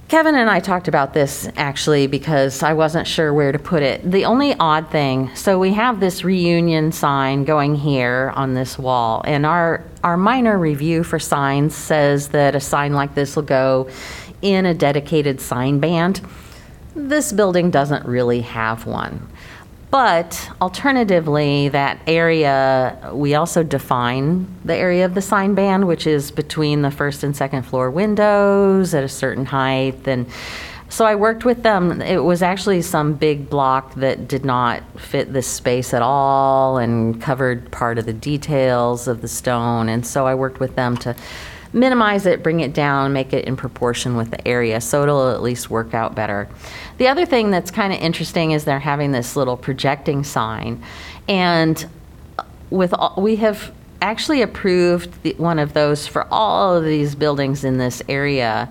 Kevin 0.07 0.33
and 0.35 0.49
I 0.49 0.59
talked 0.59 0.87
about 0.87 1.13
this 1.13 1.47
actually 1.55 2.07
because 2.07 2.63
I 2.63 2.73
wasn't 2.73 3.05
sure 3.05 3.31
where 3.31 3.51
to 3.51 3.59
put 3.59 3.83
it. 3.83 4.09
The 4.09 4.25
only 4.25 4.55
odd 4.59 4.89
thing, 4.89 5.29
so 5.35 5.59
we 5.59 5.73
have 5.73 5.99
this 5.99 6.23
reunion 6.23 6.91
sign 6.91 7.43
going 7.43 7.75
here 7.75 8.31
on 8.35 8.55
this 8.55 8.79
wall, 8.79 9.21
and 9.25 9.45
our, 9.45 9.83
our 10.03 10.17
minor 10.17 10.57
review 10.57 11.03
for 11.03 11.19
signs 11.19 11.75
says 11.75 12.29
that 12.29 12.55
a 12.55 12.59
sign 12.59 12.93
like 12.93 13.13
this 13.13 13.35
will 13.35 13.43
go 13.43 13.87
in 14.41 14.65
a 14.65 14.73
dedicated 14.73 15.39
sign 15.41 15.79
band. 15.79 16.21
This 17.07 17.31
building 17.31 17.71
doesn't 17.71 18.05
really 18.05 18.41
have 18.41 18.85
one. 18.85 19.29
But 19.89 20.51
alternatively, 20.61 21.69
that 21.69 21.99
area, 22.05 23.09
we 23.13 23.33
also 23.35 23.63
define 23.63 24.47
the 24.65 24.75
area 24.75 25.05
of 25.05 25.15
the 25.15 25.21
sign 25.21 25.55
band, 25.55 25.87
which 25.87 26.05
is 26.05 26.29
between 26.29 26.81
the 26.81 26.91
first 26.91 27.23
and 27.23 27.35
second 27.35 27.63
floor 27.63 27.89
windows 27.89 28.93
at 28.93 29.03
a 29.03 29.09
certain 29.09 29.45
height. 29.45 30.07
And 30.07 30.27
so 30.89 31.05
I 31.05 31.15
worked 31.15 31.45
with 31.45 31.63
them. 31.63 32.01
It 32.01 32.23
was 32.23 32.43
actually 32.43 32.81
some 32.81 33.13
big 33.13 33.49
block 33.49 33.95
that 33.95 34.27
did 34.27 34.43
not 34.43 34.83
fit 34.99 35.31
this 35.33 35.47
space 35.47 35.93
at 35.93 36.01
all 36.01 36.77
and 36.77 37.19
covered 37.21 37.71
part 37.71 37.97
of 37.97 38.05
the 38.05 38.13
details 38.13 39.07
of 39.07 39.21
the 39.21 39.27
stone. 39.27 39.87
And 39.87 40.05
so 40.05 40.27
I 40.27 40.35
worked 40.35 40.59
with 40.59 40.75
them 40.75 40.97
to 40.97 41.15
minimize 41.73 42.25
it, 42.25 42.41
bring 42.41 42.59
it 42.59 42.73
down, 42.73 43.13
make 43.13 43.33
it 43.33 43.45
in 43.45 43.55
proportion 43.55 44.15
with 44.15 44.31
the 44.31 44.47
area, 44.47 44.81
so 44.81 45.03
it'll 45.03 45.31
at 45.31 45.41
least 45.41 45.69
work 45.69 45.93
out 45.93 46.15
better. 46.15 46.47
The 46.97 47.07
other 47.07 47.25
thing 47.25 47.51
that's 47.51 47.71
kind 47.71 47.93
of 47.93 47.99
interesting 47.99 48.51
is 48.51 48.65
they're 48.65 48.79
having 48.79 49.11
this 49.11 49.35
little 49.35 49.57
projecting 49.57 50.23
sign, 50.23 50.83
and 51.27 51.87
with 52.69 52.93
all, 52.93 53.15
we 53.17 53.37
have 53.37 53.71
actually 54.01 54.41
approved 54.41 55.21
the, 55.23 55.33
one 55.37 55.59
of 55.59 55.73
those 55.73 56.07
for 56.07 56.25
all 56.31 56.75
of 56.75 56.85
these 56.85 57.15
buildings 57.15 57.63
in 57.63 57.77
this 57.77 58.01
area 58.07 58.69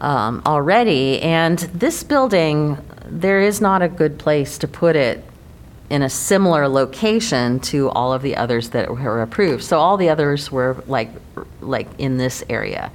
um, 0.00 0.42
already, 0.46 1.20
and 1.22 1.58
this 1.58 2.02
building 2.02 2.78
there 3.10 3.40
is 3.40 3.60
not 3.60 3.80
a 3.82 3.88
good 3.88 4.18
place 4.18 4.58
to 4.58 4.68
put 4.68 4.94
it 4.94 5.24
in 5.90 6.02
a 6.02 6.10
similar 6.10 6.68
location 6.68 7.60
to 7.60 7.88
all 7.90 8.12
of 8.12 8.22
the 8.22 8.36
others 8.36 8.70
that 8.70 8.90
were 8.90 9.22
approved. 9.22 9.64
So 9.64 9.78
all 9.78 9.96
the 9.96 10.10
others 10.10 10.52
were 10.52 10.82
like, 10.86 11.10
like 11.60 11.88
in 11.98 12.18
this 12.18 12.44
area. 12.48 12.90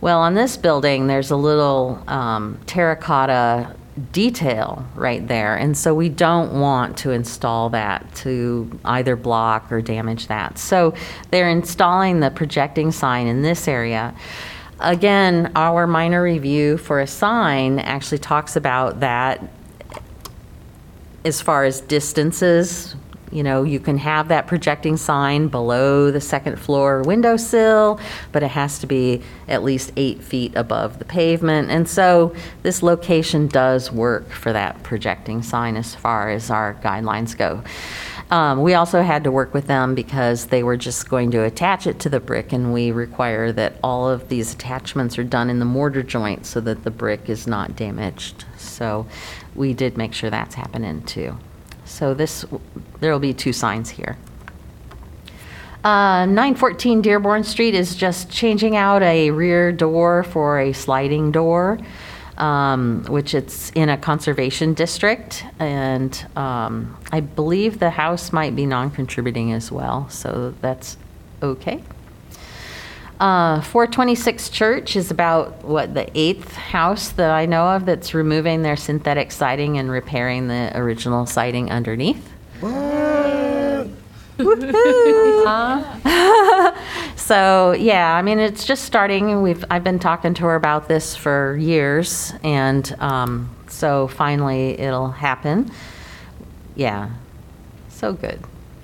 Well, 0.00 0.20
on 0.20 0.34
this 0.34 0.56
building, 0.56 1.08
there's 1.08 1.30
a 1.30 1.36
little 1.36 2.02
um, 2.06 2.58
terracotta 2.66 3.76
detail 4.12 4.86
right 4.94 5.26
there, 5.28 5.56
and 5.56 5.76
so 5.76 5.94
we 5.94 6.08
don't 6.08 6.58
want 6.58 6.96
to 6.98 7.10
install 7.10 7.68
that 7.70 8.14
to 8.14 8.70
either 8.84 9.14
block 9.14 9.70
or 9.70 9.82
damage 9.82 10.28
that. 10.28 10.56
So 10.56 10.94
they're 11.30 11.50
installing 11.50 12.20
the 12.20 12.30
projecting 12.30 12.92
sign 12.92 13.26
in 13.26 13.42
this 13.42 13.68
area. 13.68 14.14
Again, 14.78 15.52
our 15.54 15.86
minor 15.86 16.22
review 16.22 16.78
for 16.78 17.00
a 17.00 17.06
sign 17.06 17.78
actually 17.78 18.18
talks 18.18 18.56
about 18.56 19.00
that 19.00 19.42
as 21.24 21.40
far 21.40 21.64
as 21.64 21.80
distances, 21.82 22.94
you 23.32 23.44
know, 23.44 23.62
you 23.62 23.78
can 23.78 23.96
have 23.98 24.28
that 24.28 24.46
projecting 24.48 24.96
sign 24.96 25.48
below 25.48 26.10
the 26.10 26.20
second 26.20 26.58
floor 26.58 27.02
windowsill, 27.02 28.00
but 28.32 28.42
it 28.42 28.48
has 28.48 28.80
to 28.80 28.86
be 28.86 29.22
at 29.46 29.62
least 29.62 29.92
eight 29.96 30.22
feet 30.22 30.52
above 30.56 30.98
the 30.98 31.04
pavement. 31.04 31.70
And 31.70 31.88
so 31.88 32.34
this 32.62 32.82
location 32.82 33.46
does 33.46 33.92
work 33.92 34.30
for 34.30 34.52
that 34.52 34.82
projecting 34.82 35.42
sign 35.42 35.76
as 35.76 35.94
far 35.94 36.30
as 36.30 36.50
our 36.50 36.74
guidelines 36.82 37.36
go. 37.36 37.62
Um, 38.30 38.62
we 38.62 38.74
also 38.74 39.02
had 39.02 39.24
to 39.24 39.32
work 39.32 39.52
with 39.52 39.66
them 39.66 39.96
because 39.96 40.46
they 40.46 40.62
were 40.62 40.76
just 40.76 41.08
going 41.08 41.32
to 41.32 41.42
attach 41.42 41.88
it 41.88 41.98
to 42.00 42.08
the 42.08 42.20
brick, 42.20 42.52
and 42.52 42.72
we 42.72 42.92
require 42.92 43.50
that 43.52 43.74
all 43.82 44.08
of 44.08 44.28
these 44.28 44.54
attachments 44.54 45.18
are 45.18 45.24
done 45.24 45.50
in 45.50 45.58
the 45.58 45.64
mortar 45.64 46.04
joint 46.04 46.46
so 46.46 46.60
that 46.60 46.84
the 46.84 46.92
brick 46.92 47.28
is 47.28 47.48
not 47.48 47.74
damaged. 47.74 48.44
So 48.56 49.06
we 49.56 49.74
did 49.74 49.96
make 49.96 50.14
sure 50.14 50.30
that's 50.30 50.54
happening 50.54 51.02
too. 51.02 51.36
So 51.84 52.14
this, 52.14 52.44
there 53.00 53.12
will 53.12 53.18
be 53.18 53.34
two 53.34 53.52
signs 53.52 53.90
here. 53.90 54.16
Uh, 55.82 56.26
914 56.26 57.00
Dearborn 57.00 57.42
Street 57.42 57.74
is 57.74 57.96
just 57.96 58.30
changing 58.30 58.76
out 58.76 59.02
a 59.02 59.30
rear 59.30 59.72
door 59.72 60.22
for 60.22 60.60
a 60.60 60.72
sliding 60.72 61.32
door, 61.32 61.78
um, 62.40 63.04
which 63.08 63.34
it's 63.34 63.70
in 63.70 63.88
a 63.88 63.96
conservation 63.96 64.74
district. 64.74 65.44
And 65.58 66.26
um, 66.36 66.96
I 67.12 67.20
believe 67.20 67.78
the 67.78 67.90
house 67.90 68.32
might 68.32 68.56
be 68.56 68.66
non-contributing 68.66 69.52
as 69.52 69.70
well, 69.70 70.08
so 70.08 70.54
that's 70.60 70.96
okay. 71.42 71.82
Uh, 73.20 73.60
426 73.60 74.48
Church 74.48 74.96
is 74.96 75.10
about, 75.10 75.62
what, 75.62 75.92
the 75.92 76.10
eighth 76.18 76.54
house 76.54 77.10
that 77.10 77.30
I 77.30 77.44
know 77.44 77.66
of 77.68 77.84
that's 77.84 78.14
removing 78.14 78.62
their 78.62 78.76
synthetic 78.76 79.30
siding 79.30 79.76
and 79.76 79.90
repairing 79.90 80.48
the 80.48 80.72
original 80.74 81.26
siding 81.26 81.70
underneath. 81.70 82.30
So, 87.30 87.76
yeah, 87.78 88.16
I 88.16 88.22
mean, 88.22 88.40
it's 88.40 88.64
just 88.64 88.84
starting. 88.84 89.40
We've, 89.40 89.64
I've 89.70 89.84
been 89.84 90.00
talking 90.00 90.34
to 90.34 90.42
her 90.46 90.56
about 90.56 90.88
this 90.88 91.14
for 91.14 91.56
years, 91.58 92.32
and 92.42 92.92
um, 92.98 93.54
so 93.68 94.08
finally 94.08 94.70
it'll 94.80 95.12
happen. 95.12 95.70
Yeah, 96.74 97.10
so 97.88 98.14
good. 98.14 98.40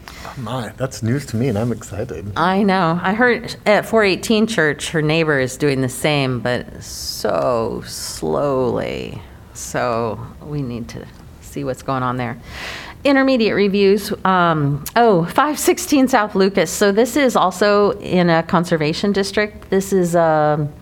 Oh 0.09 0.35
My, 0.37 0.69
that's 0.77 1.03
news 1.03 1.27
to 1.27 1.37
me, 1.37 1.49
and 1.49 1.59
I'm 1.59 1.73
excited. 1.73 2.35
I 2.37 2.63
know. 2.63 3.01
I 3.03 3.15
heard 3.15 3.57
at 3.67 3.85
418 3.85 4.47
Church, 4.47 4.91
her 4.91 5.03
neighbor 5.03 5.41
is 5.41 5.57
doing 5.57 5.81
the 5.81 5.89
same, 5.89 6.39
but 6.39 6.85
so 6.85 7.83
slowly. 7.85 9.21
So 9.55 10.25
we 10.41 10.63
need 10.63 10.89
to 10.91 11.05
see 11.41 11.65
what's 11.65 11.83
going 11.83 12.05
on 12.05 12.17
there. 12.17 12.41
Intermediate 13.07 13.55
reviews. 13.55 14.13
Um, 14.25 14.85
oh, 14.97 15.25
516 15.27 16.09
South 16.09 16.35
Lucas. 16.35 16.73
So 16.73 16.91
this 16.91 17.17
is 17.17 17.37
also 17.37 17.93
in 18.01 18.29
a 18.29 18.43
conservation 18.43 19.13
district. 19.13 19.71
This 19.71 19.93
is, 19.93 20.17
um, 20.17 20.73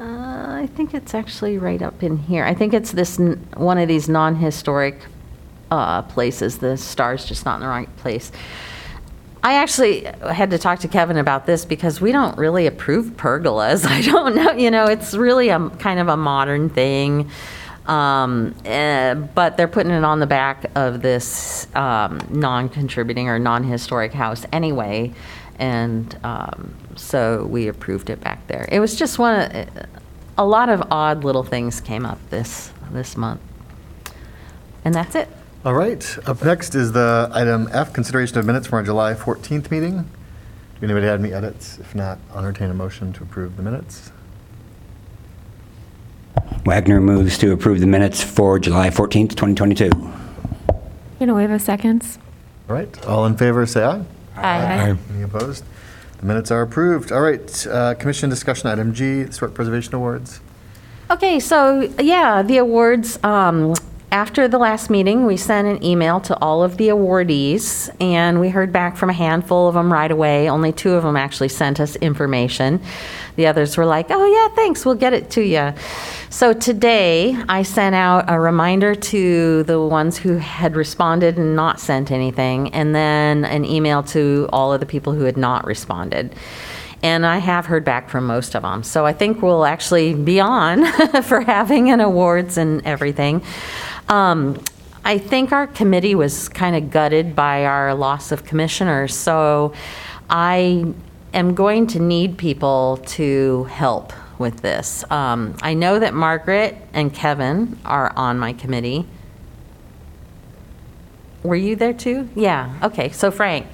uh, 0.00 0.02
I 0.02 0.68
think 0.74 0.94
it's 0.94 1.14
actually 1.14 1.58
right 1.58 1.82
up 1.82 2.02
in 2.02 2.16
here. 2.16 2.42
I 2.44 2.54
think 2.54 2.72
it's 2.72 2.92
this 2.92 3.20
n- 3.20 3.46
one 3.54 3.76
of 3.76 3.86
these 3.86 4.08
non-historic 4.08 4.98
uh, 5.70 6.00
places. 6.02 6.56
The 6.56 6.78
star's 6.78 7.26
just 7.26 7.44
not 7.44 7.56
in 7.56 7.60
the 7.60 7.68
right 7.68 7.94
place. 7.98 8.32
I 9.42 9.56
actually 9.56 10.04
had 10.04 10.50
to 10.52 10.58
talk 10.58 10.78
to 10.80 10.88
Kevin 10.88 11.18
about 11.18 11.44
this 11.44 11.66
because 11.66 12.00
we 12.00 12.12
don't 12.12 12.36
really 12.38 12.66
approve 12.66 13.16
pergolas. 13.18 13.86
I 13.88 14.00
don't 14.00 14.34
know, 14.34 14.52
you 14.52 14.70
know, 14.70 14.86
it's 14.86 15.14
really 15.14 15.50
a 15.50 15.68
kind 15.68 16.00
of 16.00 16.08
a 16.08 16.16
modern 16.16 16.70
thing. 16.70 17.30
Um, 17.86 18.54
eh, 18.64 19.14
but 19.14 19.56
they're 19.56 19.68
putting 19.68 19.92
it 19.92 20.02
on 20.02 20.18
the 20.18 20.26
back 20.26 20.70
of 20.74 21.02
this 21.02 21.68
um, 21.76 22.20
non-contributing 22.30 23.28
or 23.28 23.38
non-historic 23.38 24.12
house 24.12 24.44
anyway, 24.52 25.12
and 25.58 26.18
um, 26.24 26.74
so 26.96 27.46
we 27.46 27.68
approved 27.68 28.10
it 28.10 28.20
back 28.20 28.44
there. 28.48 28.68
It 28.72 28.80
was 28.80 28.96
just 28.96 29.18
one 29.18 29.40
of 29.40 29.68
a 30.38 30.44
lot 30.44 30.68
of 30.68 30.82
odd 30.90 31.24
little 31.24 31.44
things 31.44 31.80
came 31.80 32.04
up 32.04 32.18
this 32.30 32.72
this 32.90 33.16
month, 33.16 33.40
and 34.84 34.94
that's 34.94 35.14
it. 35.14 35.28
All 35.64 35.74
right, 35.74 36.18
up 36.28 36.44
next 36.44 36.74
is 36.74 36.92
the 36.92 37.28
item 37.32 37.68
F, 37.72 37.92
consideration 37.92 38.38
of 38.38 38.46
minutes 38.46 38.68
from 38.68 38.76
our 38.76 38.82
July 38.82 39.14
14th 39.14 39.70
meeting. 39.70 40.02
Do 40.80 40.84
anybody 40.84 41.06
have 41.06 41.18
any 41.18 41.32
edits? 41.32 41.78
If 41.78 41.94
not, 41.94 42.18
I'll 42.30 42.38
entertain 42.38 42.70
a 42.70 42.74
motion 42.74 43.12
to 43.14 43.22
approve 43.22 43.56
the 43.56 43.62
minutes. 43.62 44.12
Wagner 46.64 47.00
moves 47.00 47.38
to 47.38 47.52
approve 47.52 47.80
the 47.80 47.86
minutes 47.86 48.22
for 48.22 48.58
July 48.58 48.90
14th, 48.90 49.30
2022. 49.30 49.90
Villanueva 51.18 51.58
seconds. 51.58 52.18
All 52.68 52.74
right, 52.74 53.06
all 53.06 53.24
in 53.26 53.36
favor, 53.36 53.64
say 53.66 53.84
aye. 53.84 54.04
Aye. 54.36 54.96
Any 55.12 55.22
opposed? 55.22 55.64
The 56.18 56.26
minutes 56.26 56.50
are 56.50 56.62
approved. 56.62 57.12
All 57.12 57.20
right, 57.20 57.66
uh, 57.68 57.94
commission 57.94 58.28
discussion 58.28 58.68
item 58.68 58.92
G, 58.92 59.20
Historic 59.20 59.54
Preservation 59.54 59.94
Awards. 59.94 60.40
Okay, 61.10 61.38
so 61.38 61.82
yeah, 62.00 62.42
the 62.42 62.56
awards. 62.58 63.22
Um, 63.22 63.74
after 64.12 64.46
the 64.46 64.58
last 64.58 64.88
meeting, 64.88 65.26
we 65.26 65.36
sent 65.36 65.66
an 65.66 65.82
email 65.84 66.20
to 66.20 66.38
all 66.38 66.62
of 66.62 66.76
the 66.76 66.88
awardees, 66.88 67.90
and 68.00 68.40
we 68.40 68.48
heard 68.48 68.72
back 68.72 68.96
from 68.96 69.10
a 69.10 69.12
handful 69.12 69.66
of 69.66 69.74
them 69.74 69.92
right 69.92 70.10
away. 70.10 70.48
Only 70.48 70.70
two 70.70 70.92
of 70.92 71.02
them 71.02 71.16
actually 71.16 71.48
sent 71.48 71.80
us 71.80 71.96
information. 71.96 72.80
The 73.34 73.48
others 73.48 73.76
were 73.76 73.84
like, 73.84 74.06
"Oh 74.10 74.24
yeah, 74.24 74.54
thanks, 74.54 74.86
we'll 74.86 74.94
get 74.94 75.12
it 75.12 75.28
to 75.30 75.42
you." 75.42 75.72
So 76.30 76.52
today, 76.52 77.36
I 77.48 77.62
sent 77.62 77.96
out 77.96 78.26
a 78.28 78.38
reminder 78.38 78.94
to 78.94 79.64
the 79.64 79.80
ones 79.80 80.16
who 80.16 80.36
had 80.36 80.76
responded 80.76 81.36
and 81.36 81.56
not 81.56 81.80
sent 81.80 82.12
anything, 82.12 82.72
and 82.72 82.94
then 82.94 83.44
an 83.44 83.64
email 83.64 84.04
to 84.04 84.48
all 84.52 84.72
of 84.72 84.78
the 84.78 84.86
people 84.86 85.14
who 85.14 85.24
had 85.24 85.36
not 85.36 85.66
responded. 85.66 86.32
And 87.02 87.26
I 87.26 87.38
have 87.38 87.66
heard 87.66 87.84
back 87.84 88.08
from 88.08 88.26
most 88.26 88.54
of 88.54 88.62
them. 88.62 88.82
So 88.82 89.04
I 89.04 89.12
think 89.12 89.42
we'll 89.42 89.66
actually 89.66 90.14
be 90.14 90.40
on 90.40 90.86
for 91.22 91.40
having 91.40 91.90
an 91.90 92.00
awards 92.00 92.56
and 92.56 92.84
everything. 92.86 93.42
Um, 94.08 94.62
I 95.04 95.18
think 95.18 95.52
our 95.52 95.66
committee 95.66 96.14
was 96.14 96.48
kind 96.48 96.74
of 96.74 96.90
gutted 96.90 97.36
by 97.36 97.64
our 97.64 97.94
loss 97.94 98.32
of 98.32 98.44
commissioners. 98.44 99.14
So 99.14 99.72
I 100.28 100.92
am 101.32 101.54
going 101.54 101.86
to 101.88 102.00
need 102.00 102.38
people 102.38 102.98
to 103.06 103.64
help 103.64 104.12
with 104.38 104.62
this. 104.62 105.04
Um, 105.10 105.56
I 105.62 105.74
know 105.74 105.98
that 105.98 106.12
Margaret 106.12 106.76
and 106.92 107.12
Kevin 107.12 107.78
are 107.84 108.12
on 108.16 108.38
my 108.38 108.52
committee. 108.52 109.06
Were 111.42 111.56
you 111.56 111.76
there 111.76 111.92
too? 111.92 112.28
Yeah. 112.34 112.76
Okay. 112.82 113.10
So 113.10 113.30
Frank, 113.30 113.66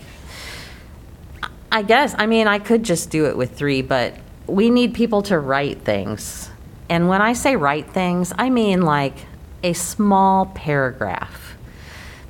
I 1.71 1.83
guess, 1.83 2.15
I 2.19 2.27
mean, 2.27 2.47
I 2.47 2.59
could 2.59 2.83
just 2.83 3.11
do 3.11 3.27
it 3.27 3.37
with 3.37 3.57
three, 3.57 3.81
but 3.81 4.15
we 4.47 4.69
need 4.69 4.93
people 4.93 5.23
to 5.23 5.39
write 5.39 5.81
things. 5.81 6.51
And 6.91 7.09
when 7.09 7.23
I 7.23 7.33
say 7.33 7.57
write 7.57 7.91
things, 7.91 8.33
I 8.37 8.51
mean 8.51 8.83
like 8.83 9.15
a 9.63 9.73
small 9.73 10.47
paragraph 10.47 11.57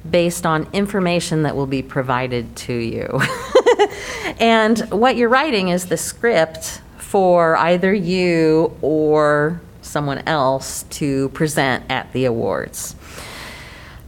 based 0.08 0.44
on 0.44 0.68
information 0.72 1.42
that 1.44 1.54
will 1.54 1.66
be 1.66 1.82
provided 1.82 2.56
to 2.56 2.74
you. 2.74 3.20
and 4.40 4.80
what 4.90 5.16
you're 5.16 5.28
writing 5.28 5.68
is 5.68 5.86
the 5.86 5.96
script 5.96 6.80
for 6.98 7.56
either 7.56 7.92
you 7.92 8.76
or 8.82 9.60
someone 9.82 10.18
else 10.26 10.84
to 10.84 11.28
present 11.30 11.84
at 11.90 12.12
the 12.12 12.24
awards. 12.24 12.96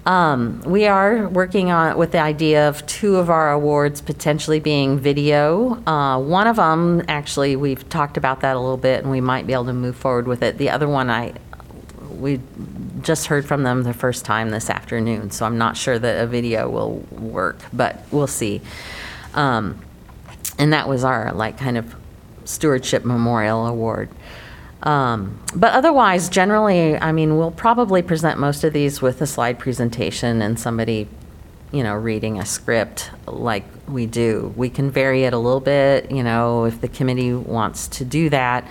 Um, 0.06 0.60
we 0.66 0.86
are 0.86 1.28
working 1.28 1.70
on 1.70 1.96
with 1.96 2.12
the 2.12 2.18
idea 2.18 2.68
of 2.68 2.84
two 2.86 3.16
of 3.16 3.30
our 3.30 3.52
awards 3.52 4.02
potentially 4.02 4.60
being 4.60 4.98
video. 4.98 5.82
Uh, 5.86 6.20
one 6.20 6.46
of 6.46 6.56
them, 6.56 7.02
actually, 7.08 7.56
we've 7.56 7.88
talked 7.88 8.18
about 8.18 8.40
that 8.40 8.54
a 8.54 8.60
little 8.60 8.76
bit, 8.76 9.02
and 9.02 9.10
we 9.10 9.22
might 9.22 9.46
be 9.46 9.54
able 9.54 9.64
to 9.66 9.72
move 9.72 9.96
forward 9.96 10.26
with 10.26 10.42
it. 10.42 10.58
The 10.58 10.68
other 10.68 10.88
one, 10.88 11.08
I 11.08 11.32
we 12.18 12.40
just 13.04 13.26
heard 13.26 13.46
from 13.46 13.62
them 13.62 13.82
the 13.82 13.94
first 13.94 14.24
time 14.24 14.50
this 14.50 14.70
afternoon, 14.70 15.30
so 15.30 15.46
I'm 15.46 15.58
not 15.58 15.76
sure 15.76 15.98
that 15.98 16.22
a 16.22 16.26
video 16.26 16.68
will 16.68 16.96
work, 17.10 17.60
but 17.72 18.02
we'll 18.10 18.26
see. 18.26 18.60
Um, 19.34 19.78
and 20.58 20.72
that 20.72 20.88
was 20.88 21.04
our 21.04 21.32
like 21.32 21.58
kind 21.58 21.76
of 21.76 21.94
stewardship 22.44 23.04
memorial 23.04 23.66
award. 23.66 24.08
Um, 24.82 25.40
but 25.54 25.72
otherwise, 25.72 26.28
generally, 26.28 26.96
I 26.96 27.12
mean, 27.12 27.38
we'll 27.38 27.50
probably 27.50 28.02
present 28.02 28.38
most 28.38 28.64
of 28.64 28.72
these 28.72 29.00
with 29.00 29.22
a 29.22 29.26
slide 29.26 29.58
presentation 29.58 30.42
and 30.42 30.60
somebody, 30.60 31.08
you 31.72 31.82
know, 31.82 31.94
reading 31.94 32.38
a 32.38 32.44
script 32.44 33.10
like 33.26 33.64
we 33.88 34.04
do. 34.06 34.52
We 34.56 34.68
can 34.68 34.90
vary 34.90 35.24
it 35.24 35.32
a 35.32 35.38
little 35.38 35.60
bit, 35.60 36.10
you 36.10 36.22
know, 36.22 36.64
if 36.64 36.80
the 36.80 36.88
committee 36.88 37.32
wants 37.32 37.88
to 37.88 38.04
do 38.04 38.28
that. 38.30 38.68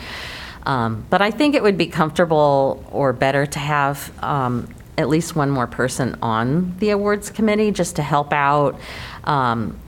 Um, 0.66 1.06
but 1.10 1.22
I 1.22 1.32
think 1.32 1.56
it 1.56 1.64
would 1.64 1.78
be 1.78 1.88
comfortable 1.88 2.84
or 2.92 3.14
better 3.14 3.46
to 3.46 3.60
have 3.60 4.12
um, 4.24 4.74
at 4.98 5.10
least 5.10 5.36
one 5.36 5.50
more 5.50 5.68
person 5.68 6.18
on 6.22 6.78
the 6.80 6.92
awards 6.92 7.30
committee 7.30 7.72
just 7.72 7.98
to 7.98 8.04
help 8.04 8.32
out. 8.32 8.80
Um, 9.24 9.80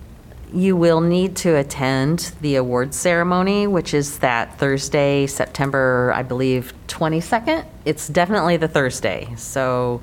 you 0.54 0.76
will 0.76 1.02
need 1.02 1.36
to 1.38 1.56
attend 1.56 2.32
the 2.42 2.56
awards 2.56 2.98
ceremony, 2.98 3.68
which 3.68 3.94
is 3.94 4.20
that 4.20 4.58
Thursday, 4.58 5.28
September, 5.28 6.14
I 6.16 6.24
believe, 6.24 6.74
22nd. 6.88 7.66
It's 7.84 8.08
definitely 8.08 8.58
the 8.58 8.68
Thursday. 8.68 9.34
So 9.36 10.02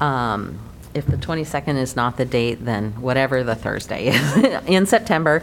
um, 0.00 0.58
if 0.94 1.06
the 1.06 1.16
22nd 1.16 1.76
is 1.76 1.96
not 1.96 2.16
the 2.16 2.24
date, 2.24 2.64
then 2.64 2.92
whatever 3.00 3.42
the 3.42 3.54
Thursday 3.54 4.08
is 4.08 4.36
in 4.66 4.86
September. 4.86 5.42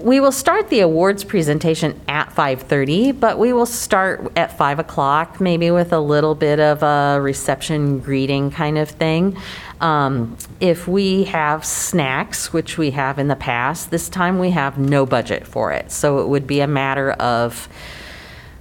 We 0.00 0.20
will 0.20 0.32
start 0.32 0.68
the 0.68 0.80
awards 0.80 1.24
presentation 1.24 2.00
at 2.06 2.32
5:30, 2.32 3.12
but 3.12 3.38
we 3.38 3.52
will 3.52 3.66
start 3.66 4.30
at 4.36 4.56
5 4.56 4.78
o'clock, 4.78 5.40
maybe 5.40 5.70
with 5.70 5.92
a 5.92 5.98
little 5.98 6.34
bit 6.34 6.60
of 6.60 6.82
a 6.82 7.20
reception 7.20 7.98
greeting 7.98 8.50
kind 8.50 8.78
of 8.78 8.90
thing. 8.90 9.36
Um, 9.80 10.36
if 10.60 10.86
we 10.86 11.24
have 11.24 11.64
snacks, 11.64 12.52
which 12.52 12.78
we 12.78 12.92
have 12.92 13.18
in 13.18 13.28
the 13.28 13.36
past, 13.36 13.90
this 13.90 14.08
time 14.08 14.38
we 14.38 14.50
have 14.50 14.78
no 14.78 15.04
budget 15.04 15.46
for 15.46 15.72
it. 15.72 15.90
So 15.90 16.18
it 16.18 16.28
would 16.28 16.46
be 16.46 16.60
a 16.60 16.68
matter 16.68 17.12
of 17.12 17.68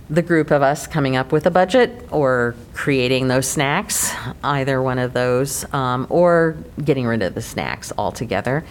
the 0.10 0.22
group 0.22 0.52
of 0.52 0.62
us 0.62 0.88
coming 0.88 1.16
up 1.16 1.32
with 1.32 1.46
a 1.46 1.52
budget 1.52 2.08
or 2.12 2.56
creating 2.74 3.28
those 3.28 3.48
snacks, 3.48 4.12
either 4.44 4.82
one 4.82 5.00
of 5.00 5.14
those, 5.14 5.72
um, 5.74 6.08
or 6.10 6.56
getting 6.84 7.06
rid 7.06 7.22
of 7.22 7.36
the 7.36 7.42
snacks 7.42 7.92
altogether. 7.98 8.64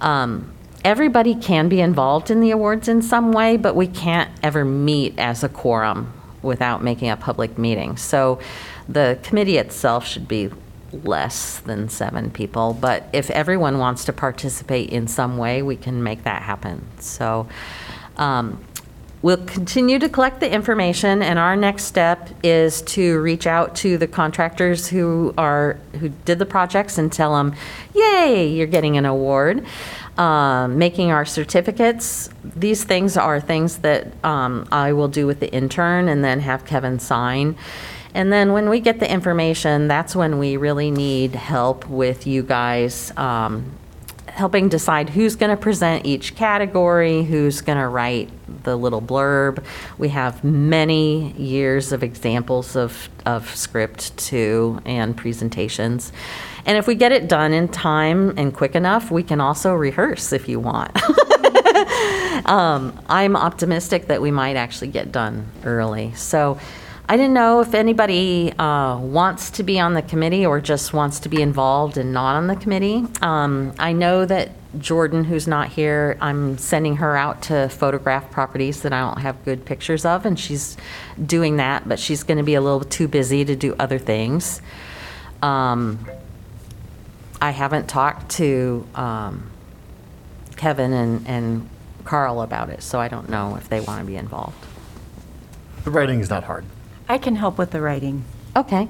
Um, 0.00 0.52
everybody 0.84 1.34
can 1.34 1.68
be 1.68 1.80
involved 1.80 2.30
in 2.30 2.40
the 2.40 2.50
awards 2.50 2.88
in 2.88 3.00
some 3.00 3.32
way, 3.32 3.56
but 3.56 3.74
we 3.74 3.86
can't 3.86 4.30
ever 4.42 4.64
meet 4.64 5.18
as 5.18 5.42
a 5.42 5.48
quorum 5.48 6.12
without 6.42 6.82
making 6.82 7.08
a 7.08 7.16
public 7.16 7.56
meeting. 7.56 7.96
So 7.96 8.38
the 8.88 9.18
committee 9.22 9.56
itself 9.56 10.06
should 10.06 10.28
be 10.28 10.50
less 10.92 11.58
than 11.60 11.88
seven 11.88 12.30
people, 12.30 12.76
but 12.78 13.08
if 13.12 13.30
everyone 13.30 13.78
wants 13.78 14.04
to 14.04 14.12
participate 14.12 14.90
in 14.90 15.08
some 15.08 15.38
way, 15.38 15.62
we 15.62 15.74
can 15.74 16.02
make 16.02 16.22
that 16.24 16.42
happen. 16.42 16.86
So 17.00 17.48
um, 18.16 18.62
we'll 19.22 19.44
continue 19.44 19.98
to 19.98 20.08
collect 20.08 20.38
the 20.38 20.52
information, 20.52 21.22
and 21.22 21.38
our 21.38 21.56
next 21.56 21.84
step 21.84 22.28
is 22.44 22.82
to 22.82 23.18
reach 23.20 23.46
out 23.46 23.74
to 23.76 23.96
the 23.96 24.06
contractors 24.06 24.86
who 24.86 25.34
are, 25.38 25.80
who 25.98 26.10
did 26.10 26.38
the 26.38 26.46
projects 26.46 26.98
and 26.98 27.10
tell 27.10 27.34
them, 27.34 27.54
yay, 27.94 28.46
you're 28.48 28.66
getting 28.66 28.96
an 28.98 29.06
award. 29.06 29.66
Um, 30.16 30.78
Making 30.78 31.10
our 31.10 31.24
certificates, 31.24 32.30
these 32.44 32.84
things 32.84 33.16
are 33.16 33.40
things 33.40 33.78
that 33.78 34.06
um, 34.24 34.66
I 34.70 34.92
will 34.92 35.08
do 35.08 35.26
with 35.26 35.40
the 35.40 35.52
intern 35.52 36.08
and 36.08 36.22
then 36.24 36.40
have 36.40 36.64
Kevin 36.64 37.00
sign. 37.00 37.56
And 38.14 38.32
then 38.32 38.52
when 38.52 38.68
we 38.68 38.78
get 38.78 39.00
the 39.00 39.10
information, 39.10 39.88
that's 39.88 40.14
when 40.14 40.38
we 40.38 40.56
really 40.56 40.92
need 40.92 41.34
help 41.34 41.88
with 41.88 42.28
you 42.28 42.44
guys 42.44 43.12
um, 43.16 43.72
helping 44.34 44.68
decide 44.68 45.08
who's 45.10 45.36
going 45.36 45.50
to 45.50 45.56
present 45.56 46.04
each 46.04 46.34
category, 46.34 47.22
who's 47.22 47.60
going 47.60 47.78
to 47.78 47.86
write 47.86 48.28
the 48.64 48.76
little 48.76 49.00
blurb. 49.00 49.64
We 49.96 50.08
have 50.08 50.42
many 50.42 51.32
years 51.32 51.92
of 51.92 52.02
examples 52.02 52.74
of, 52.74 53.08
of 53.24 53.54
script 53.54 54.16
too 54.16 54.80
and 54.84 55.16
presentations. 55.16 56.12
And 56.66 56.76
if 56.76 56.88
we 56.88 56.96
get 56.96 57.12
it 57.12 57.28
done 57.28 57.52
in 57.52 57.68
time 57.68 58.36
and 58.36 58.52
quick 58.52 58.74
enough, 58.74 59.10
we 59.10 59.22
can 59.22 59.40
also 59.40 59.72
rehearse 59.72 60.32
if 60.32 60.48
you 60.48 60.58
want. 60.58 60.90
um, 62.46 62.98
I'm 63.08 63.36
optimistic 63.36 64.08
that 64.08 64.20
we 64.20 64.32
might 64.32 64.56
actually 64.56 64.88
get 64.88 65.12
done 65.12 65.46
early. 65.64 66.12
So 66.14 66.58
I 67.06 67.18
didn't 67.18 67.34
know 67.34 67.60
if 67.60 67.74
anybody 67.74 68.52
uh, 68.58 68.98
wants 68.98 69.50
to 69.50 69.62
be 69.62 69.78
on 69.78 69.92
the 69.92 70.00
committee 70.00 70.46
or 70.46 70.58
just 70.58 70.94
wants 70.94 71.20
to 71.20 71.28
be 71.28 71.42
involved 71.42 71.98
and 71.98 72.14
not 72.14 72.36
on 72.36 72.46
the 72.46 72.56
committee. 72.56 73.04
Um, 73.20 73.74
I 73.78 73.92
know 73.92 74.24
that 74.24 74.52
Jordan, 74.78 75.24
who's 75.24 75.46
not 75.46 75.68
here, 75.68 76.16
I'm 76.22 76.56
sending 76.56 76.96
her 76.96 77.14
out 77.14 77.42
to 77.42 77.68
photograph 77.68 78.30
properties 78.30 78.82
that 78.82 78.94
I 78.94 79.00
don't 79.00 79.20
have 79.20 79.44
good 79.44 79.66
pictures 79.66 80.06
of, 80.06 80.24
and 80.24 80.40
she's 80.40 80.78
doing 81.24 81.58
that, 81.58 81.86
but 81.86 81.98
she's 81.98 82.22
going 82.22 82.38
to 82.38 82.44
be 82.44 82.54
a 82.54 82.60
little 82.62 82.80
too 82.80 83.06
busy 83.06 83.44
to 83.44 83.54
do 83.54 83.76
other 83.78 83.98
things. 83.98 84.62
Um, 85.42 86.06
I 87.40 87.50
haven't 87.50 87.86
talked 87.86 88.30
to 88.32 88.86
um, 88.94 89.50
Kevin 90.56 90.94
and, 90.94 91.28
and 91.28 91.68
Carl 92.04 92.40
about 92.40 92.70
it, 92.70 92.82
so 92.82 92.98
I 92.98 93.08
don't 93.08 93.28
know 93.28 93.56
if 93.56 93.68
they 93.68 93.80
want 93.80 94.00
to 94.00 94.06
be 94.06 94.16
involved. 94.16 94.56
The 95.84 95.90
writing 95.90 96.20
is 96.20 96.30
not 96.30 96.44
hard. 96.44 96.64
I 97.08 97.18
can 97.18 97.36
help 97.36 97.58
with 97.58 97.70
the 97.70 97.80
writing. 97.80 98.24
Okay. 98.56 98.88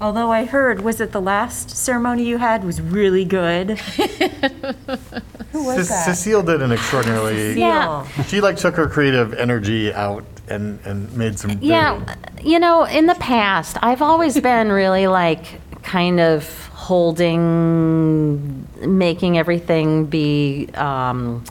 Although 0.00 0.30
I 0.32 0.46
heard, 0.46 0.80
was 0.80 1.00
it 1.00 1.12
the 1.12 1.20
last 1.20 1.70
ceremony 1.70 2.24
you 2.24 2.38
had 2.38 2.64
was 2.64 2.80
really 2.80 3.24
good? 3.24 3.78
Who 5.52 5.64
was 5.64 5.86
Ce- 5.86 5.88
that? 5.88 6.04
Cecile 6.06 6.42
did 6.42 6.62
an 6.62 6.72
extraordinarily, 6.72 7.58
Yeah. 7.58 8.06
she 8.26 8.40
like 8.40 8.56
took 8.56 8.76
her 8.76 8.88
creative 8.88 9.34
energy 9.34 9.92
out 9.92 10.24
and, 10.48 10.80
and 10.86 11.12
made 11.16 11.38
some. 11.38 11.50
very- 11.52 11.66
Yeah, 11.66 12.14
you 12.42 12.58
know, 12.58 12.84
in 12.84 13.06
the 13.06 13.14
past, 13.16 13.76
I've 13.82 14.00
always 14.00 14.40
been 14.50 14.72
really 14.72 15.06
like 15.06 15.60
kind 15.82 16.18
of 16.18 16.48
holding, 16.72 18.66
making 18.86 19.36
everything 19.38 20.06
be 20.06 20.68
um, 20.74 21.44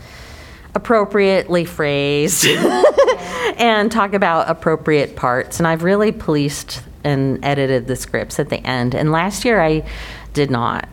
appropriately 0.73 1.65
phrased 1.65 2.45
and 3.57 3.91
talk 3.91 4.13
about 4.13 4.49
appropriate 4.49 5.15
parts. 5.15 5.59
And 5.59 5.67
I've 5.67 5.83
really 5.83 6.11
policed 6.11 6.83
and 7.03 7.43
edited 7.43 7.87
the 7.87 7.95
scripts 7.95 8.39
at 8.39 8.49
the 8.49 8.57
end. 8.65 8.95
And 8.95 9.11
last 9.11 9.45
year 9.45 9.61
I 9.61 9.83
did 10.33 10.51
not. 10.51 10.87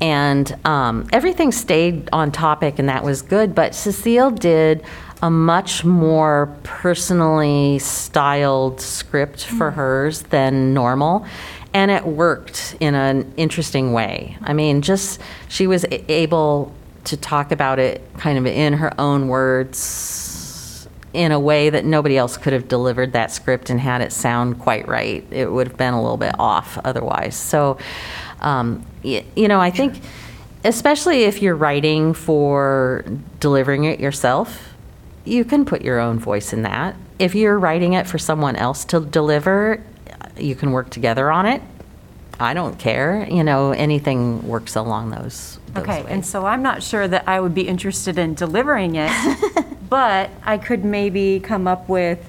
And 0.00 0.56
um, 0.64 1.08
everything 1.12 1.52
stayed 1.52 2.08
on 2.12 2.32
topic, 2.32 2.78
and 2.78 2.88
that 2.88 3.04
was 3.04 3.20
good. 3.20 3.54
But 3.54 3.74
Cecile 3.74 4.30
did 4.30 4.82
a 5.22 5.30
much 5.30 5.84
more 5.84 6.54
personally 6.62 7.78
styled 7.78 8.80
script 8.80 9.44
for 9.44 9.70
hers 9.70 10.22
than 10.22 10.72
normal. 10.72 11.26
And 11.74 11.90
it 11.90 12.06
worked 12.06 12.76
in 12.80 12.94
an 12.94 13.32
interesting 13.36 13.92
way. 13.92 14.38
I 14.40 14.54
mean, 14.54 14.80
just 14.80 15.20
she 15.48 15.66
was 15.66 15.84
able 15.90 16.72
to 17.04 17.16
talk 17.16 17.52
about 17.52 17.78
it 17.78 18.02
kind 18.16 18.38
of 18.38 18.46
in 18.46 18.72
her 18.74 18.98
own 18.98 19.28
words 19.28 20.29
in 21.12 21.32
a 21.32 21.40
way 21.40 21.70
that 21.70 21.84
nobody 21.84 22.16
else 22.16 22.36
could 22.36 22.52
have 22.52 22.68
delivered 22.68 23.12
that 23.12 23.32
script 23.32 23.68
and 23.70 23.80
had 23.80 24.00
it 24.00 24.12
sound 24.12 24.58
quite 24.60 24.86
right. 24.86 25.24
It 25.30 25.50
would 25.50 25.66
have 25.68 25.76
been 25.76 25.94
a 25.94 26.00
little 26.00 26.16
bit 26.16 26.34
off 26.38 26.78
otherwise. 26.84 27.34
So, 27.36 27.78
um, 28.40 28.84
y- 29.02 29.24
you 29.34 29.48
know, 29.48 29.60
I 29.60 29.70
think, 29.70 30.00
especially 30.64 31.24
if 31.24 31.42
you're 31.42 31.56
writing 31.56 32.14
for 32.14 33.04
delivering 33.40 33.84
it 33.84 33.98
yourself, 33.98 34.68
you 35.24 35.44
can 35.44 35.64
put 35.64 35.82
your 35.82 35.98
own 35.98 36.18
voice 36.18 36.52
in 36.52 36.62
that. 36.62 36.94
If 37.18 37.34
you're 37.34 37.58
writing 37.58 37.92
it 37.94 38.06
for 38.06 38.18
someone 38.18 38.56
else 38.56 38.84
to 38.86 39.00
deliver, 39.00 39.82
you 40.38 40.54
can 40.54 40.70
work 40.70 40.90
together 40.90 41.30
on 41.30 41.44
it. 41.46 41.60
I 42.38 42.54
don't 42.54 42.78
care. 42.78 43.26
You 43.30 43.44
know, 43.44 43.72
anything 43.72 44.46
works 44.48 44.76
along 44.76 45.10
those. 45.10 45.58
those 45.74 45.82
Okay, 45.82 46.04
and 46.08 46.24
so 46.24 46.46
I'm 46.46 46.62
not 46.62 46.82
sure 46.82 47.06
that 47.06 47.24
I 47.28 47.38
would 47.40 47.54
be 47.54 47.68
interested 47.68 48.16
in 48.16 48.32
delivering 48.34 48.94
it, 48.96 49.10
but 49.90 50.30
I 50.44 50.56
could 50.56 50.84
maybe 50.84 51.40
come 51.40 51.66
up 51.66 51.88
with, 51.88 52.24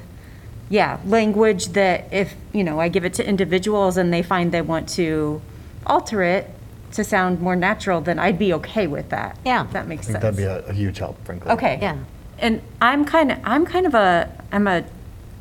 yeah, 0.70 1.00
language 1.06 1.68
that 1.70 2.12
if, 2.12 2.34
you 2.54 2.64
know, 2.64 2.80
I 2.80 2.90
give 2.90 3.06
it 3.06 3.14
to 3.16 3.28
individuals 3.28 3.98
and 3.98 4.12
they 4.12 4.24
find 4.24 4.52
they 4.52 4.62
want 4.62 4.90
to 4.90 5.42
alter 5.86 6.24
it 6.24 6.50
to 6.94 7.04
sound 7.04 7.40
more 7.40 7.56
natural, 7.56 8.02
then 8.02 8.20
I'd 8.20 8.38
be 8.40 8.54
okay 8.56 8.88
with 8.88 9.10
that. 9.10 9.38
Yeah. 9.46 9.64
If 9.66 9.72
that 9.72 9.88
makes 9.88 10.10
I 10.10 10.14
sense. 10.14 10.22
that'd 10.24 10.38
be 10.38 10.44
a, 10.44 10.66
a 10.66 10.74
huge 10.74 10.98
help, 10.98 11.24
frankly. 11.24 11.52
Okay. 11.52 11.78
Yeah. 11.82 11.98
And 12.40 12.62
I'm 12.82 13.06
kind 13.06 13.32
of, 13.32 13.38
I'm 13.44 13.66
kind 13.66 13.86
of 13.86 13.94
a, 13.94 14.30
I'm 14.52 14.68
a 14.68 14.84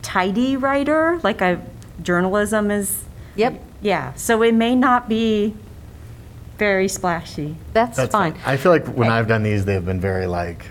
tidy 0.03 0.57
writer, 0.57 1.19
like 1.23 1.43
I, 1.43 1.59
journalism 2.03 2.71
is, 2.71 3.05
Yep, 3.37 3.61
yeah, 3.81 4.13
so 4.15 4.43
it 4.43 4.53
may 4.55 4.75
not 4.75 5.09
be 5.09 5.55
very 6.59 6.89
splashy. 6.89 7.57
that's, 7.73 7.97
That's 7.97 8.13
fine. 8.13 8.33
fine. 8.35 8.43
I 8.45 8.57
feel 8.59 8.73
like 8.73 8.87
when 8.89 9.09
I've 9.11 9.27
done 9.29 9.43
these, 9.43 9.65
they've 9.65 9.85
been 9.85 10.01
very 10.01 10.27
like, 10.27 10.67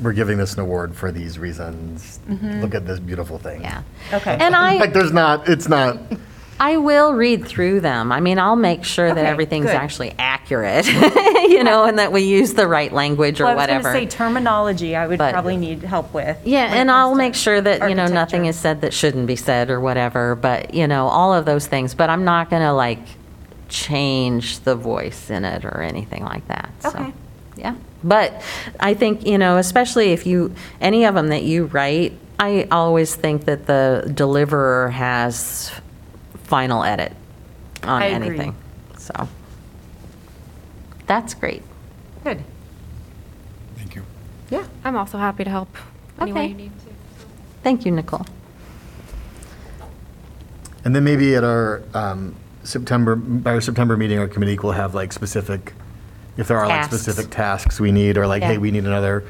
we're 0.00 0.12
giving 0.12 0.38
this 0.38 0.54
an 0.54 0.60
award 0.60 0.94
for 0.94 1.10
these 1.10 1.38
reasons. 1.38 2.18
Mm-hmm. 2.28 2.60
Look 2.60 2.74
at 2.74 2.86
this 2.86 2.98
beautiful 3.00 3.38
thing. 3.38 3.62
Yeah. 3.62 3.82
Okay. 4.12 4.36
And 4.38 4.54
I, 4.54 4.76
Like, 4.76 4.92
there's 4.92 5.12
not, 5.12 5.48
it's 5.48 5.68
not, 5.68 5.98
I 6.60 6.78
will 6.78 7.12
read 7.12 7.46
through 7.46 7.80
them. 7.80 8.10
I 8.12 8.20
mean, 8.20 8.38
I'll 8.38 8.56
make 8.56 8.82
sure 8.84 9.08
that 9.08 9.18
Okay, 9.18 9.26
everything's 9.28 9.66
good. 9.66 9.74
actually 9.74 10.14
accurate, 10.18 10.86
you 11.50 11.62
know, 11.64 11.84
and 11.84 11.98
that 11.98 12.12
we 12.12 12.22
use 12.22 12.54
the 12.54 12.66
right 12.66 12.90
language 12.92 13.40
or 13.40 13.44
Well, 13.44 13.52
I 13.52 13.56
was 13.56 13.62
whatever. 13.62 13.92
going 13.92 14.06
to 14.06 14.10
say 14.10 14.16
terminology, 14.16 14.96
I 14.96 15.06
would 15.06 15.18
But- 15.18 15.32
probably 15.34 15.56
need 15.58 15.82
help 15.82 16.14
with. 16.14 16.38
Yeah, 16.46 16.64
when 16.64 16.72
it 16.76 16.80
and 16.80 16.88
comes 16.88 16.96
I'll 16.96 17.10
to 17.12 17.16
make 17.18 17.34
sure 17.34 17.60
that, 17.60 17.88
you 17.90 17.94
know, 17.94 18.06
nothing 18.06 18.40
architecture. 18.46 18.48
is 18.50 18.56
said 18.56 18.80
that 18.82 18.94
shouldn't 18.94 19.26
be 19.26 19.36
said 19.36 19.68
or 19.70 19.80
whatever, 19.80 20.34
but, 20.34 20.72
you 20.72 20.86
know, 20.86 21.08
all 21.08 21.34
of 21.34 21.44
those 21.44 21.66
things. 21.66 21.94
But 21.94 22.08
I'm 22.08 22.24
not 22.24 22.48
going 22.48 22.62
to 22.62 22.72
like 22.72 23.00
change 23.68 24.60
the 24.60 24.74
voice 24.76 25.28
in 25.30 25.44
it 25.44 25.64
or 25.64 25.82
anything 25.82 26.24
like 26.24 26.46
that. 26.48 26.70
So, 26.80 26.88
Okay. 26.90 27.12
Yeah. 27.56 27.74
But 28.06 28.40
I 28.78 28.94
think, 28.94 29.26
you 29.26 29.36
know, 29.38 29.56
especially 29.56 30.12
if 30.12 30.26
you, 30.26 30.54
any 30.80 31.04
of 31.04 31.14
them 31.14 31.28
that 31.28 31.42
you 31.42 31.64
write, 31.66 32.12
I 32.38 32.68
always 32.70 33.14
think 33.14 33.46
that 33.46 33.66
the 33.66 34.10
deliverer 34.14 34.90
has 34.90 35.72
final 36.44 36.84
edit 36.84 37.12
on 37.82 38.02
I 38.02 38.06
agree. 38.06 38.26
anything. 38.28 38.54
So 38.98 39.28
that's 41.06 41.34
great. 41.34 41.62
Good. 42.22 42.42
Thank 43.76 43.94
you. 43.96 44.04
Yeah. 44.50 44.66
I'm 44.84 44.96
also 44.96 45.18
happy 45.18 45.44
to 45.44 45.50
help 45.50 45.76
any 46.20 46.32
way 46.32 46.40
Okay. 46.40 46.48
you 46.50 46.54
need 46.54 46.72
to. 46.80 46.86
Thank 47.62 47.84
you, 47.86 47.90
Nicole. 47.92 48.26
and 50.84 50.94
then 50.94 51.02
maybe 51.02 51.34
at 51.34 51.42
our 51.42 51.82
um, 51.94 52.36
September, 52.62 53.16
by 53.16 53.52
our 53.54 53.60
September 53.60 53.96
meeting, 53.96 54.18
our 54.20 54.28
committee 54.28 54.56
will 54.58 54.70
have 54.72 54.94
like 54.94 55.12
specific, 55.12 55.72
if 56.36 56.48
there 56.48 56.58
are 56.58 56.66
like 56.66 56.82
Tasks. 56.82 57.02
specific 57.02 57.30
tasks 57.30 57.80
we 57.80 57.92
need, 57.92 58.18
or 58.18 58.26
like, 58.26 58.42
hey, 58.42 58.58
we 58.58 58.70
need 58.70 58.84
another, 58.84 59.24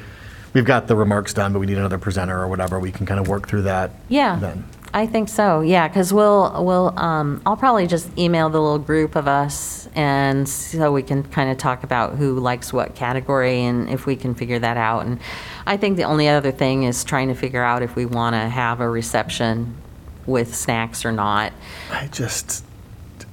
we've 0.53 0.65
got 0.65 0.87
the 0.87 0.97
remarks 0.97 1.33
done, 1.35 1.53
but 1.53 1.59
we 1.61 1.67
need 1.67 1.79
another 1.79 1.99
presenter 1.99 2.41
or 2.41 2.49
whatever, 2.49 2.81
we 2.81 2.91
can 2.91 3.07
kind 3.07 3.21
of 3.21 3.29
work 3.29 3.47
through 3.49 3.63
that. 3.63 3.93
Yeah, 4.09 4.37
Then. 4.37 4.65
I 4.95 5.07
think 5.07 5.29
so. 5.29 5.61
Yeah, 5.61 5.89
because 5.89 6.11
we'll 6.11 6.65
we'll 6.65 6.99
um, 6.99 7.43
I'll 7.45 7.57
probably 7.57 7.87
just 7.87 8.17
email 8.19 8.49
the 8.49 8.61
little 8.61 8.79
group 8.79 9.15
of 9.15 9.29
us, 9.29 9.91
and 9.95 10.49
so 10.49 10.91
we 10.91 11.03
can 11.03 11.23
kind 11.23 11.51
of 11.51 11.59
talk 11.59 11.85
about 11.85 12.15
who 12.15 12.39
likes 12.39 12.73
what 12.73 12.95
category, 12.95 13.63
and 13.63 13.91
if 13.91 14.07
we 14.07 14.17
can 14.17 14.35
figure 14.35 14.59
that 14.59 14.79
out. 14.79 15.05
And 15.05 15.21
I 15.67 15.77
think 15.77 15.99
the 15.99 16.05
only 16.05 16.29
other 16.29 16.51
thing 16.51 16.85
is 16.85 17.05
trying 17.05 17.29
to 17.29 17.35
figure 17.35 17.63
out 17.63 17.83
if 17.83 17.95
we 17.95 18.07
want 18.07 18.35
to 18.35 18.49
have 18.49 18.81
a 18.81 18.89
reception 18.89 19.77
with 20.25 20.55
snacks 20.55 21.05
or 21.05 21.13
not. 21.13 21.53
I 21.91 22.07
just, 22.07 22.65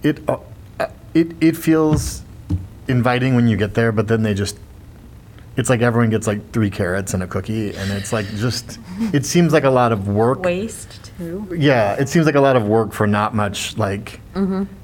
it, 0.02 0.20
uh, 0.28 0.40
it, 1.14 1.32
it 1.42 1.56
feels 1.56 2.23
inviting 2.88 3.36
when 3.36 3.48
you 3.48 3.58
get 3.58 3.74
there, 3.74 3.92
but 3.92 4.08
then 4.08 4.24
they 4.24 4.34
just, 4.34 4.58
it's 5.56 5.70
like 5.70 5.82
everyone 5.82 6.10
gets 6.10 6.26
like 6.28 6.52
three 6.52 6.70
carrots 6.70 7.14
and 7.14 7.22
a 7.24 7.28
cookie, 7.28 7.76
and 7.76 7.92
it's 7.92 8.12
like 8.12 8.26
just, 8.36 8.80
it 9.14 9.26
seems 9.26 9.54
like 9.54 9.64
a 9.64 9.70
lot 9.70 9.92
of 9.92 10.08
work. 10.08 10.42
Waste 10.44 11.12
too. 11.18 11.48
Yeah, 11.56 11.94
it 11.94 12.10
seems 12.10 12.26
like 12.26 12.36
a 12.36 12.42
lot 12.42 12.56
of 12.56 12.68
work 12.68 12.92
for 12.92 13.06
not 13.08 13.36
much, 13.36 13.78
like, 13.78 14.20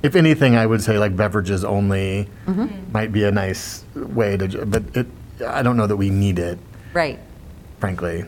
if 0.03 0.15
anything, 0.15 0.55
I 0.55 0.65
would 0.67 0.81
say 0.83 0.97
like 0.99 1.15
beverages 1.15 1.63
only 1.65 2.27
might 2.91 3.11
be 3.11 3.23
a 3.23 3.31
nice 3.31 3.83
way 3.95 4.37
to, 4.37 4.65
but 4.65 4.83
it, 4.95 5.07
I 5.45 5.63
don't 5.63 5.75
know 5.77 5.87
that 5.87 5.97
we 5.97 6.09
need 6.09 6.37
it, 6.39 6.59
Right. 6.93 7.19
frankly. 7.79 8.25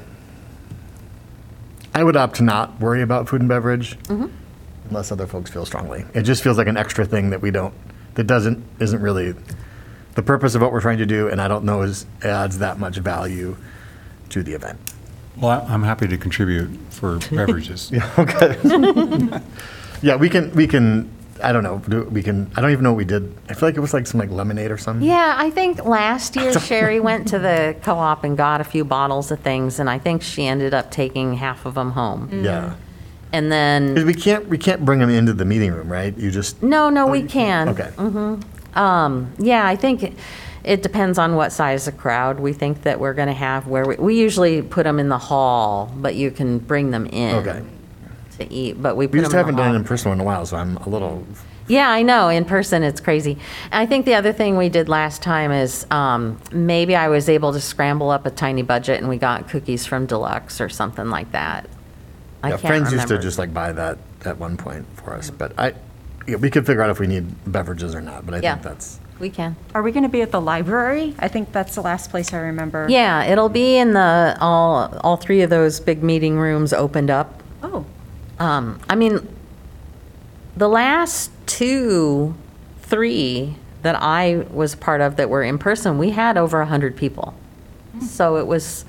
I 1.94 2.04
would 2.04 2.16
opt 2.16 2.38
to 2.38 2.44
not 2.44 2.80
worry 2.80 3.02
about 3.02 3.28
food 3.28 3.42
and 3.42 3.50
beverage 3.50 3.98
Mm-hmm. 4.04 4.28
unless 4.90 5.12
other 5.12 5.28
folks 5.28 5.52
feel 5.52 5.66
strongly. 5.66 6.06
It 6.14 6.24
just 6.24 6.42
feels 6.42 6.58
like 6.58 6.68
an 6.68 6.78
extra 6.78 7.06
thing 7.06 7.30
that 7.32 7.42
we 7.42 7.52
don't, 7.52 7.74
that 8.16 8.26
doesn't, 8.26 8.64
isn't 8.80 9.02
really 9.02 9.36
the 10.16 10.22
purpose 10.24 10.56
of 10.56 10.62
what 10.62 10.72
we're 10.72 10.82
trying 10.82 10.98
to 11.00 11.06
do, 11.06 11.28
and 11.28 11.42
I 11.42 11.48
don't 11.48 11.64
know 11.64 11.82
is 11.84 12.06
adds 12.24 12.58
that 12.60 12.80
much 12.80 12.98
value 12.98 13.56
to 14.30 14.44
the 14.44 14.54
event. 14.54 14.80
Well, 15.38 15.52
I- 15.62 15.74
I'm 15.74 15.84
happy 15.84 16.08
to 16.08 16.18
contribute 16.18 16.70
for 16.90 17.18
beverages. 17.32 17.90
Yeah, 17.92 18.10
yeah, 20.02 20.16
we 20.16 20.30
can, 20.30 20.52
we 20.54 20.68
can, 20.68 21.10
I 21.44 21.52
don't 21.52 21.64
know, 21.64 21.80
do- 21.88 22.04
we 22.06 22.22
can, 22.22 22.52
I 22.56 22.62
don't 22.62 22.72
even 22.72 22.84
know 22.84 22.92
what 22.92 22.98
we 22.98 23.06
did. 23.06 23.36
I 23.50 23.54
feel 23.54 23.70
like 23.70 23.78
it 23.78 23.80
was 23.80 23.94
like 23.94 24.08
some 24.08 24.20
like 24.20 24.30
lemonade 24.30 24.72
or 24.72 24.78
something. 24.78 25.08
Yeah, 25.08 25.36
I 25.38 25.50
think 25.50 25.86
last 25.86 26.36
year 26.36 26.58
Sherry 26.60 27.00
went 27.00 27.28
to 27.30 27.40
the 27.40 27.76
co-op 27.82 28.24
and 28.24 28.36
got 28.38 28.62
a 28.62 28.66
few 28.66 28.84
bottles 28.84 29.32
of 29.32 29.40
things, 29.40 29.80
and 29.80 29.90
I 29.90 29.98
think 30.00 30.22
she 30.22 30.46
ended 30.46 30.74
up 30.74 30.92
taking 30.92 31.36
half 31.36 31.66
of 31.66 31.76
them 31.76 31.92
home. 31.92 32.30
Mm. 32.30 32.44
Yeah. 32.44 32.76
And 33.34 33.50
then, 33.50 34.06
we 34.06 34.14
can't, 34.14 34.48
we 34.50 34.58
can't 34.58 34.84
bring 34.84 35.00
them 35.00 35.10
into 35.10 35.32
the 35.32 35.46
meeting 35.46 35.72
room, 35.72 35.90
right? 35.90 36.16
You 36.18 36.32
just, 36.32 36.62
no, 36.62 36.90
no, 36.90 37.08
oh, 37.08 37.12
we 37.12 37.24
can. 37.24 37.70
okay. 37.70 37.92
Mm-hmm. 37.96 38.42
Um, 38.76 39.34
yeah, 39.38 39.66
I 39.66 39.76
think 39.76 40.04
it- 40.04 40.14
it 40.64 40.84
depends 40.84 41.18
on 41.18 41.36
what 41.36 41.52
size 41.52 41.88
of 41.88 41.98
crowd 41.98 42.40
we 42.40 42.54
think 42.54 42.84
that 42.84 43.00
we're 43.00 43.14
going 43.16 43.28
to 43.28 43.34
have, 43.34 43.66
where 43.68 43.84
we, 43.86 43.96
we 43.96 44.16
usually 44.20 44.62
put 44.62 44.84
them 44.84 45.00
in 45.00 45.10
the 45.10 45.18
hall, 45.18 45.92
but 45.98 46.14
you 46.16 46.30
can 46.32 46.60
bring 46.60 46.92
them 46.92 47.06
in 47.08 47.36
Okay. 47.38 47.62
to 48.38 48.54
eat, 48.54 48.82
but 48.82 48.96
we 48.96 49.08
put 49.08 49.14
We 49.16 49.20
just 49.22 49.32
in 49.34 49.38
haven't 49.38 49.56
the 49.56 49.62
done 49.64 49.70
it 49.70 49.72
hall. 49.72 49.80
in 49.80 49.84
person 49.86 50.12
in 50.12 50.20
a 50.20 50.24
while, 50.24 50.46
so 50.46 50.58
I'm 50.58 50.78
a 50.78 50.88
little, 50.90 51.24
Yeah, 51.68 51.90
I 51.90 52.02
know. 52.04 52.28
In 52.30 52.46
person, 52.46 52.84
it's 52.84 53.00
crazy. 53.02 53.38
I 53.72 53.86
think 53.86 54.06
the 54.06 54.14
other 54.16 54.34
thing 54.34 54.56
we 54.58 54.68
did 54.70 54.88
last 54.90 55.22
time 55.24 55.52
is 55.52 55.86
um, 55.90 56.38
maybe 56.52 56.96
I 56.96 57.08
was 57.08 57.28
able 57.30 57.54
to 57.54 57.62
scramble 57.62 58.10
up 58.12 58.26
a 58.26 58.30
tiny 58.32 58.62
budget 58.62 59.00
and 59.00 59.08
we 59.10 59.18
got 59.18 59.48
cookies 59.50 59.86
from 59.86 60.06
Deluxe 60.06 60.60
or 60.62 60.70
something 60.70 61.10
like 61.10 61.32
that. 61.32 61.68
I 62.44 62.50
yeah, 62.50 62.58
can't 62.58 62.62
Friends 62.68 62.92
used 62.92 63.08
to 63.08 63.14
remember. 63.14 63.24
just 63.24 63.38
like 63.40 63.54
buy 63.54 63.72
that 63.72 63.98
at 64.26 64.38
one 64.38 64.58
point 64.58 64.86
for 64.96 65.14
us, 65.14 65.30
but 65.30 65.54
I, 65.58 65.74
yeah, 66.28 66.36
we 66.38 66.50
could 66.50 66.66
figure 66.66 66.82
out 66.82 66.90
if 66.90 67.00
we 67.00 67.08
need 67.08 67.26
beverages 67.52 67.94
or 67.96 68.02
not, 68.02 68.26
but 68.26 68.36
I 68.36 68.40
Yeah. 68.40 68.54
think 68.54 68.64
that's, 68.64 69.00
We 69.20 69.30
can. 69.30 69.56
Are 69.76 69.82
we 69.84 69.92
going 69.92 70.04
to 70.04 70.10
be 70.10 70.22
at 70.24 70.32
the 70.32 70.42
library? 70.42 71.16
I 71.20 71.28
think 71.28 71.52
that's 71.52 71.76
the 71.76 71.82
last 71.82 72.10
place 72.10 72.34
I 72.34 72.38
remember. 72.40 72.88
Yeah, 72.90 73.24
it'll 73.24 73.50
be 73.50 73.78
in 73.78 73.94
the, 73.94 74.36
all, 74.42 74.98
all 75.02 75.16
three 75.18 75.42
of 75.44 75.50
those 75.50 75.80
big 75.80 76.02
meeting 76.04 76.38
rooms 76.40 76.74
opened 76.74 77.12
up. 77.12 77.42
Oh, 77.62 77.86
Um, 78.40 78.80
I 78.90 78.96
mean, 78.96 79.28
the 80.58 80.68
last 80.68 81.30
two, 81.46 82.34
three 82.82 83.56
that 83.84 83.96
I 84.02 84.46
was 84.52 84.74
part 84.76 85.02
of 85.02 85.16
that 85.18 85.30
were 85.30 85.44
in 85.44 85.58
person, 85.58 85.98
we 85.98 86.12
had 86.12 86.38
over 86.38 86.60
100 86.60 86.96
people. 86.96 87.34
So 88.02 88.38
it 88.38 88.48
was, 88.48 88.86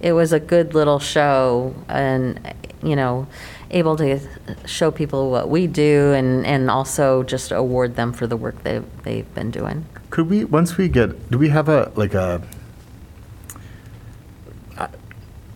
it 0.00 0.12
was 0.12 0.32
a 0.32 0.40
good 0.40 0.72
little 0.74 0.98
show 0.98 1.74
and, 1.88 2.40
you 2.82 2.96
know, 2.96 3.26
able 3.70 3.96
to 3.96 4.20
show 4.66 4.90
people 4.90 5.30
what 5.30 5.48
we 5.48 5.66
do 5.66 6.12
and, 6.12 6.46
and 6.46 6.70
also 6.70 7.22
just 7.24 7.50
award 7.52 7.96
them 7.96 8.12
for 8.12 8.26
the 8.26 8.36
work 8.36 8.62
they've, 8.62 8.84
they've 9.02 9.32
been 9.34 9.50
doing. 9.50 9.84
could 10.10 10.28
we, 10.30 10.44
once 10.44 10.76
we 10.76 10.88
get, 10.88 11.30
do 11.30 11.38
we 11.38 11.48
have 11.48 11.68
a, 11.68 11.90
like 11.96 12.14
a 12.14 12.40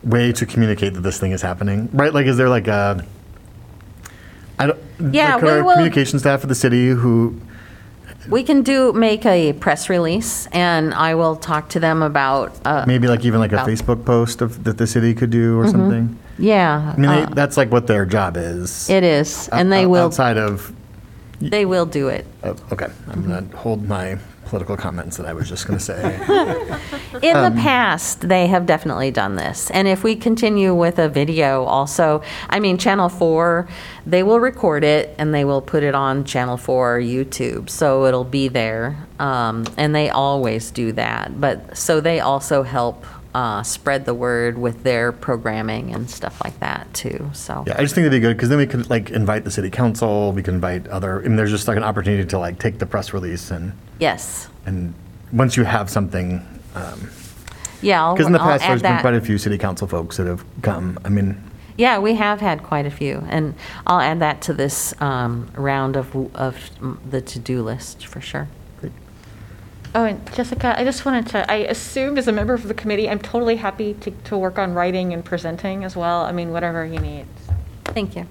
way 0.03 0.33
to 0.33 0.46
communicate 0.46 0.94
that 0.94 1.01
this 1.01 1.18
thing 1.20 1.33
is 1.33 1.42
happening? 1.42 1.88
Right, 1.92 2.12
like, 2.12 2.27
is 2.27 2.37
there 2.37 2.49
like 2.49 2.68
a, 2.68 3.05
I 4.59 4.66
don't, 4.66 4.79
Yeah, 5.12 5.35
like 5.35 5.42
we 5.44 5.51
our 5.51 5.62
will- 5.64 5.73
communication 5.75 6.18
staff 6.18 6.42
of 6.42 6.49
the 6.49 6.55
city 6.55 6.88
who, 6.88 7.40
We 8.29 8.42
can 8.42 8.62
do, 8.62 8.92
make 8.92 9.25
a 9.27 9.53
press 9.55 9.88
release 9.88 10.46
and 10.53 10.94
I 10.94 11.14
will 11.14 11.37
talk 11.37 11.68
to 11.70 11.81
them 11.81 12.03
about, 12.03 12.59
uh, 12.64 12.85
maybe 12.87 13.09
like 13.09 13.25
even 13.25 13.40
like 13.40 13.53
a 13.53 13.57
About- 13.57 13.68
Facebook 13.68 14.05
post 14.05 14.40
of, 14.42 14.64
that 14.64 14.79
the 14.79 14.87
city 14.87 15.14
could 15.14 15.31
do 15.31 15.59
or 15.59 15.68
something? 15.68 16.18
Yeah. 16.40 16.92
I 16.96 17.00
mean, 17.00 17.11
they- 17.11 17.22
uh, 17.22 17.31
that's 17.35 17.57
like 17.57 17.70
what 17.70 17.87
their 17.87 18.05
job 18.07 18.37
is. 18.37 18.88
It 18.90 19.05
is, 19.05 19.48
and 19.53 19.70
they 19.72 19.85
O- 19.85 19.88
will, 19.88 20.05
Outside 20.07 20.37
of, 20.38 20.72
they 21.40 21.64
will 21.64 21.87
do 21.87 22.09
it. 22.09 22.26
oh, 22.44 22.57
okay, 22.72 22.88
I'm 23.09 23.26
going 23.26 23.48
to 23.50 23.57
hold 23.57 23.87
my 23.88 24.18
political 24.46 24.76
comments 24.76 25.16
that 25.16 25.26
I 25.26 25.33
was 25.33 25.48
just 25.48 25.66
going 25.68 25.79
to 25.79 25.85
say. 25.85 26.16
In 27.22 27.37
Um, 27.37 27.55
the 27.55 27.61
past, 27.61 28.22
they 28.29 28.48
have 28.48 28.66
definitely 28.66 29.12
done 29.12 29.37
this. 29.37 29.70
And 29.70 29.87
if 29.87 30.03
we 30.03 30.16
continue 30.16 30.74
with 30.74 30.98
a 30.98 31.09
video 31.09 31.62
also, 31.64 32.20
I 32.48 32.59
mean, 32.59 32.76
Channel 32.76 33.11
4, 33.11 33.68
they 34.07 34.24
will 34.24 34.40
record 34.40 34.83
it 34.83 35.14
and 35.18 35.33
they 35.33 35.44
will 35.44 35.61
put 35.62 35.85
it 35.85 35.94
on 35.94 36.24
Channel 36.24 36.57
4 36.57 36.98
YouTube. 36.98 37.70
So 37.70 38.07
it'll 38.07 38.24
be 38.24 38.48
there. 38.48 38.96
Um, 39.20 39.66
and 39.76 39.94
they 39.94 40.11
always 40.11 40.72
do 40.72 40.90
that. 40.92 41.40
But 41.40 41.76
so 41.76 42.00
they 42.00 42.18
also 42.18 42.64
help 42.64 43.05
uh, 43.35 43.62
spread 43.62 44.05
the 44.07 44.14
word 44.14 44.59
with 44.59 44.83
their 44.83 45.12
programming 45.12 45.95
and 45.95 46.11
stuff 46.11 46.40
like 46.43 46.59
that 46.61 46.93
too. 46.93 47.31
So. 47.33 47.64
Yeah, 47.66 47.75
I 47.79 47.83
just 47.83 47.95
think 47.95 48.07
it'd 48.07 48.12
be 48.16 48.21
good 48.21 48.37
because 48.37 48.49
then 48.49 48.59
we 48.59 48.66
could 48.66 48.90
like 48.90 49.11
invite 49.11 49.45
the 49.45 49.51
city 49.51 49.71
council, 49.71 50.33
we 50.33 50.43
could 50.43 50.55
invite 50.55 50.87
other, 50.88 51.21
I 51.21 51.29
mean, 51.29 51.37
there's 51.37 51.51
just 51.51 51.69
like 51.69 51.77
an 51.77 51.85
opportunity 51.85 52.25
to 52.29 52.38
like 52.38 52.59
take 52.59 52.79
the 52.79 52.87
press 52.87 53.12
release 53.12 53.51
and, 53.51 53.73
Yes. 54.01 54.49
and 54.66 54.95
once 55.33 55.57
you 55.57 55.64
have 55.64 55.88
something, 55.90 56.45
Yeah. 57.83 58.03
I'll- 58.05 58.14
because 58.14 58.27
in 58.27 58.33
the 58.33 58.40
I'll 58.40 58.49
past, 58.49 58.64
add 58.64 58.71
there's 58.71 58.83
been 58.83 58.93
that. 58.93 59.01
quite 59.01 59.14
a 59.14 59.21
few 59.21 59.38
city 59.38 59.59
council 59.59 59.87
folks 59.87 60.16
that 60.16 60.27
have 60.27 60.45
come. 60.62 60.99
I 61.05 61.09
mean, 61.09 61.40
Yeah, 61.77 61.99
we 61.99 62.14
have 62.16 62.40
had 62.40 62.62
quite 62.62 62.85
a 62.85 62.90
few, 62.90 63.25
and 63.31 63.55
I'll 63.87 64.01
add 64.01 64.19
that 64.21 64.43
to 64.43 64.53
this 64.53 64.93
um, 65.01 65.49
round 65.55 65.97
of, 65.97 66.14
of 66.35 66.57
the 67.11 67.21
to-do 67.23 67.62
list, 67.62 68.07
for 68.07 68.21
sure. 68.21 68.49
Oh, 69.94 70.05
and 70.05 70.33
Jessica, 70.35 70.79
I 70.79 70.85
just 70.85 71.05
wanted 71.05 71.26
to, 71.29 71.50
I 71.50 71.57
assumed 71.57 72.16
as 72.18 72.29
a 72.29 72.33
member 72.33 72.55
of 72.55 72.68
the 72.68 72.74
committee, 72.74 73.09
I'm 73.09 73.18
totally 73.18 73.57
happy 73.57 73.94
to, 73.94 74.11
to 74.12 74.38
work 74.38 74.57
on 74.59 74.72
writing 74.74 75.12
and 75.12 75.24
presenting 75.24 75.83
as 75.85 75.96
well. 75.96 76.22
I 76.22 76.33
mean, 76.33 76.53
whatever 76.53 76.85
you 76.85 77.00
need. 77.00 77.26
Thank 77.87 78.14
you. 78.14 78.26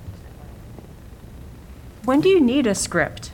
when 2.06 2.22
do 2.22 2.30
you 2.30 2.40
need 2.40 2.66
a 2.66 2.74
script? 2.76 3.32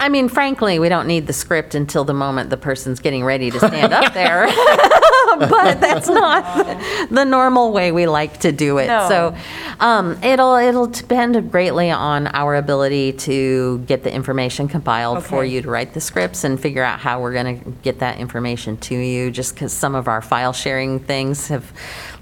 I 0.00 0.08
mean, 0.08 0.28
frankly, 0.28 0.78
we 0.78 0.88
don't 0.88 1.06
need 1.06 1.26
the 1.28 1.32
script 1.32 1.74
until 1.74 2.04
the 2.04 2.14
moment 2.14 2.50
the 2.50 2.56
person's 2.56 3.00
getting 3.00 3.22
ready 3.24 3.50
to 3.50 3.58
stand 3.58 3.92
up 3.92 4.12
there. 4.14 4.48
but 5.50 5.80
that's 5.80 6.08
not 6.08 6.66
the 7.10 7.24
normal 7.24 7.72
way 7.72 7.92
we 7.92 8.06
like 8.06 8.40
to 8.40 8.52
do 8.52 8.78
it. 8.78 8.86
No. 8.86 9.08
So 9.08 9.36
um, 9.80 10.22
it'll 10.22 10.56
it'll 10.56 10.86
depend 10.86 11.50
greatly 11.50 11.90
on 11.90 12.28
our 12.28 12.56
ability 12.56 13.12
to 13.12 13.78
get 13.80 14.02
the 14.04 14.12
information 14.12 14.68
compiled 14.68 15.24
for 15.24 15.44
you 15.44 15.62
to 15.62 15.70
write 15.70 15.94
the 15.94 16.00
scripts 16.00 16.44
and 16.44 16.60
figure 16.60 16.82
out 16.82 17.00
how 17.00 17.20
we're 17.20 17.32
going 17.32 17.60
to 17.60 17.70
get 17.82 17.98
that 18.00 18.18
information 18.18 18.76
to 18.78 18.94
you. 18.94 19.30
Just 19.30 19.54
because 19.54 19.72
some 19.72 19.94
of 19.94 20.08
our 20.08 20.22
file 20.22 20.52
sharing 20.52 21.00
things 21.00 21.48
have 21.48 21.72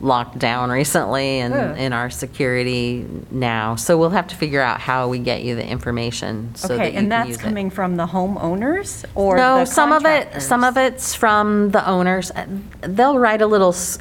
locked 0.01 0.39
down 0.39 0.71
recently 0.71 1.41
and 1.41 1.53
Ugh. 1.53 1.77
in 1.79 1.93
our 1.93 2.09
security 2.09 3.07
now, 3.31 3.77
so 3.77 3.99
we'll 3.99 4.11
have 4.11 4.27
to 4.29 4.35
figure 4.37 4.63
out 4.63 4.81
how 4.81 5.09
we 5.09 5.19
get 5.19 5.43
you 5.43 5.55
the 5.57 5.67
information 5.67 6.55
so 6.55 6.69
that 6.69 6.75
Okay, 6.75 6.85
you 6.93 6.99
and 6.99 7.03
can 7.05 7.09
that's 7.11 7.29
use 7.29 7.37
it. 7.37 7.43
coming 7.43 7.69
from 7.71 7.97
the 7.97 8.07
homeowners 8.07 9.05
or 9.15 9.37
No, 9.37 9.59
the 9.61 9.65
some 9.67 9.93
of 9.93 10.07
it, 10.07 10.41
some 10.41 10.65
of 10.65 10.77
it's 10.79 11.15
from 11.15 11.71
the 11.71 11.87
owners. 11.87 12.31
Uh, 12.31 12.47
they'll 12.81 13.19
write 13.19 13.43
a 13.43 13.47
little, 13.47 13.69
s- 13.73 13.99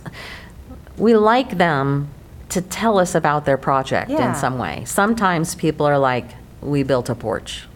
we 0.98 1.16
like 1.16 1.58
them 1.58 2.08
to 2.50 2.62
tell 2.62 2.98
us 2.98 3.14
about 3.14 3.44
their 3.46 3.58
project 3.58 4.10
Yeah. 4.10 4.30
in 4.30 4.36
some 4.36 4.58
way. 4.58 4.84
Sometimes 4.86 5.54
people 5.54 5.86
are 5.86 6.00
like, 6.00 6.26
we 6.62 6.84
built 6.84 7.10
a 7.10 7.16
porch. 7.16 7.68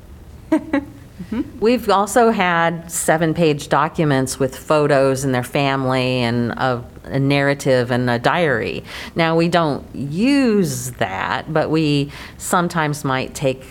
We've 1.59 1.89
also 1.89 2.31
had 2.31 2.91
seven-page 2.91 3.69
documents 3.69 4.39
with 4.39 4.57
photos 4.57 5.23
and 5.23 5.33
their 5.33 5.43
family 5.43 6.21
and 6.21 6.51
a, 6.51 6.83
a 7.05 7.19
narrative 7.19 7.91
and 7.91 8.09
a 8.09 8.19
diary. 8.19 8.83
Now, 9.15 9.35
we 9.35 9.49
don't 9.49 9.83
use 9.95 10.91
that, 10.91 11.51
but 11.51 11.69
we 11.69 12.11
sometimes 12.37 13.03
might 13.03 13.33
take 13.33 13.65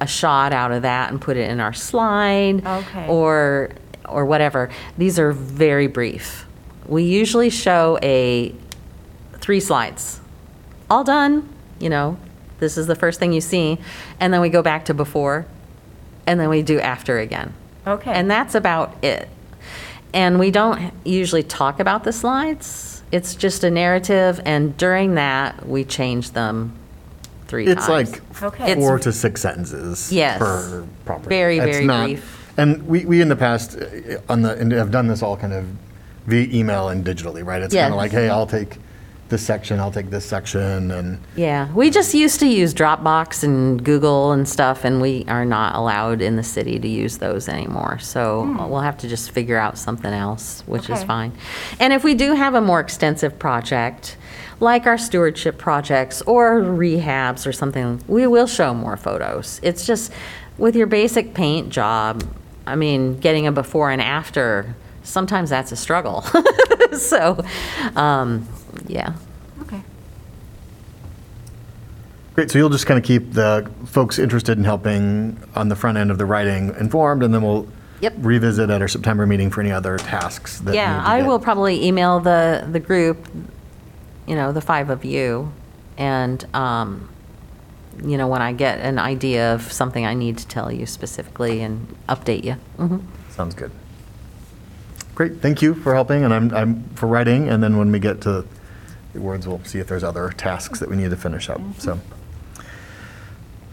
a 0.00 0.06
shot 0.06 0.52
out 0.52 0.70
of 0.70 0.82
that 0.82 1.10
and 1.10 1.20
put 1.20 1.36
it 1.36 1.50
in 1.50 1.60
our 1.60 1.72
slide. 1.72 2.64
Okay. 2.64 3.08
Or, 3.08 3.70
or 4.08 4.24
whatever. 4.24 4.70
These 4.96 5.18
are 5.18 5.32
very 5.32 5.86
brief. 5.86 6.46
We 6.86 7.02
usually 7.02 7.50
show 7.50 7.98
a, 8.02 8.54
three 9.34 9.60
slides. 9.60 10.20
All 10.88 11.04
done, 11.04 11.48
you 11.78 11.90
know, 11.90 12.16
this 12.60 12.78
is 12.78 12.86
the 12.86 12.94
first 12.94 13.20
thing 13.20 13.32
you 13.32 13.40
see. 13.40 13.78
And 14.20 14.32
then 14.32 14.40
we 14.40 14.48
go 14.48 14.62
back 14.62 14.86
to 14.86 14.94
before, 14.94 15.46
and 16.28 16.38
then 16.38 16.50
we 16.50 16.60
do 16.62 16.78
after 16.78 17.18
again. 17.18 17.54
Okay. 17.86 18.12
And 18.12 18.30
that's 18.30 18.54
about 18.54 19.02
it. 19.02 19.28
And 20.12 20.38
we 20.38 20.50
don't 20.50 20.92
usually 21.04 21.42
talk 21.42 21.80
about 21.80 22.04
the 22.04 22.12
slides. 22.12 23.02
It's 23.10 23.34
just 23.34 23.64
a 23.64 23.70
narrative, 23.70 24.40
and 24.44 24.76
during 24.76 25.14
that, 25.14 25.66
we 25.66 25.84
change 25.84 26.32
them 26.32 26.74
three 27.46 27.66
it's 27.66 27.86
times. 27.86 28.12
like 28.12 28.42
Okay. 28.42 28.74
four 28.74 28.96
It's- 28.96 29.04
to 29.04 29.12
six 29.12 29.40
sentences 29.40 30.12
Yes. 30.12 30.38
per 30.38 30.84
property. 31.06 31.28
Very, 31.30 31.58
It's 31.58 31.76
very 31.78 31.86
not- 31.86 32.04
brief. 32.04 32.34
And 32.58 32.86
we, 32.86 33.06
we 33.06 33.22
in 33.22 33.28
the 33.30 33.36
past, 33.36 33.78
uh, 33.78 34.18
on 34.28 34.42
the, 34.42 34.52
and 34.58 34.70
have 34.72 34.90
done 34.90 35.06
this 35.08 35.22
all 35.22 35.36
kind 35.36 35.54
of 35.54 35.64
via 36.26 36.46
email 36.52 36.90
and 36.90 37.02
digitally, 37.06 37.42
right? 37.44 37.62
It's 37.62 37.72
kind 37.74 37.84
Yes. 37.86 37.90
of 37.92 37.96
like, 37.96 38.10
hey, 38.10 38.28
I'll 38.28 38.46
take 38.46 38.76
this 39.28 39.44
section, 39.44 39.78
I'll 39.80 39.90
take 39.92 40.10
this 40.10 40.24
section, 40.24 40.90
and, 40.90 41.18
Yeah, 41.36 41.72
we 41.72 41.90
just 41.90 42.14
used 42.14 42.40
to 42.40 42.46
use 42.46 42.72
Dropbox 42.74 43.44
and 43.44 43.82
Google 43.84 44.32
and 44.32 44.48
stuff, 44.48 44.84
and 44.84 45.00
we 45.00 45.24
are 45.28 45.44
not 45.44 45.74
allowed 45.74 46.20
in 46.22 46.36
the 46.36 46.42
city 46.42 46.78
to 46.78 46.88
use 46.88 47.18
those 47.18 47.48
anymore. 47.48 47.98
So 47.98 48.42
we'll 48.68 48.80
have 48.80 48.98
to 48.98 49.08
just 49.08 49.30
figure 49.30 49.58
out 49.58 49.76
something 49.78 50.12
else, 50.12 50.62
which 50.66 50.84
is 50.84 50.98
Okay. 50.98 51.06
fine. 51.06 51.32
And 51.78 51.92
if 51.92 52.04
we 52.04 52.14
do 52.14 52.34
have 52.34 52.54
a 52.54 52.60
more 52.60 52.80
extensive 52.80 53.38
project, 53.38 54.16
like 54.60 54.86
our 54.86 54.98
stewardship 54.98 55.58
projects 55.58 56.20
or 56.22 56.60
rehabs 56.62 57.46
or 57.46 57.52
something, 57.52 58.02
we 58.08 58.26
will 58.26 58.46
show 58.46 58.74
more 58.74 58.96
photos. 58.96 59.60
It's 59.62 59.86
just 59.86 60.12
with 60.56 60.74
your 60.74 60.86
basic 60.88 61.34
paint 61.34 61.68
job, 61.70 62.24
I 62.66 62.74
mean, 62.74 63.18
getting 63.20 63.46
a 63.46 63.52
before 63.52 63.90
and 63.90 64.02
after, 64.02 64.74
sometimes 65.02 65.50
that's 65.50 65.70
a 65.72 65.76
struggle. 65.76 66.24
So, 66.92 67.44
um, 67.96 68.48
yeah. 68.88 69.12
Okay. 69.62 69.80
great, 72.34 72.50
so 72.50 72.58
you'll 72.58 72.68
just 72.70 72.86
kind 72.86 72.98
of 72.98 73.04
keep 73.04 73.32
the 73.32 73.68
folks 73.86 74.18
interested 74.18 74.56
in 74.56 74.62
helping 74.64 75.36
on 75.56 75.68
the 75.68 75.74
front 75.76 75.98
end 75.98 76.10
of 76.10 76.18
the 76.18 76.24
writing 76.26 76.72
informed, 76.78 77.22
and 77.22 77.34
then 77.34 77.42
we'll 77.42 77.66
Yep. 78.00 78.14
revisit 78.18 78.70
at 78.70 78.80
our 78.80 78.86
September 78.86 79.26
meeting 79.26 79.50
for 79.50 79.60
any 79.60 79.72
other 79.72 79.98
tasks 79.98 80.60
that 80.60 80.72
Yeah, 80.72 80.98
need 80.98 81.02
to 81.02 81.08
I 81.08 81.18
get- 81.20 81.26
will 81.28 81.40
probably 81.40 81.84
email 81.84 82.20
the, 82.20 82.64
the 82.70 82.78
group, 82.78 83.26
you 84.28 84.36
know, 84.36 84.52
the 84.52 84.60
five 84.60 84.88
of 84.88 85.04
you, 85.04 85.50
and, 85.96 86.44
um, 86.54 87.08
you 88.04 88.16
know, 88.16 88.28
when 88.28 88.40
I 88.40 88.52
get 88.52 88.78
an 88.78 89.00
idea 89.00 89.52
of 89.54 89.72
something 89.72 90.06
I 90.06 90.14
need 90.14 90.38
to 90.38 90.46
tell 90.46 90.70
you 90.70 90.86
specifically 90.86 91.60
and 91.60 91.92
update 92.08 92.44
you. 92.44 92.54
Mhm. 92.78 93.00
Sounds 93.30 93.56
good. 93.56 93.72
Great, 95.16 95.42
thank 95.42 95.60
you 95.60 95.74
for 95.74 95.92
helping, 95.92 96.22
and 96.22 96.32
I'm, 96.32 96.54
I'm 96.54 96.84
for 96.94 97.08
writing, 97.08 97.48
and 97.48 97.60
then 97.64 97.76
when 97.78 97.90
we 97.90 97.98
get 97.98 98.20
to 98.20 98.44
the 99.18 99.24
words, 99.24 99.46
we'll 99.46 99.62
see 99.64 99.78
if 99.78 99.88
there's 99.88 100.04
other 100.04 100.30
tasks 100.30 100.78
that 100.80 100.88
we 100.88 100.96
need 100.96 101.10
to 101.10 101.16
finish 101.16 101.50
up, 101.50 101.60
so. 101.78 101.98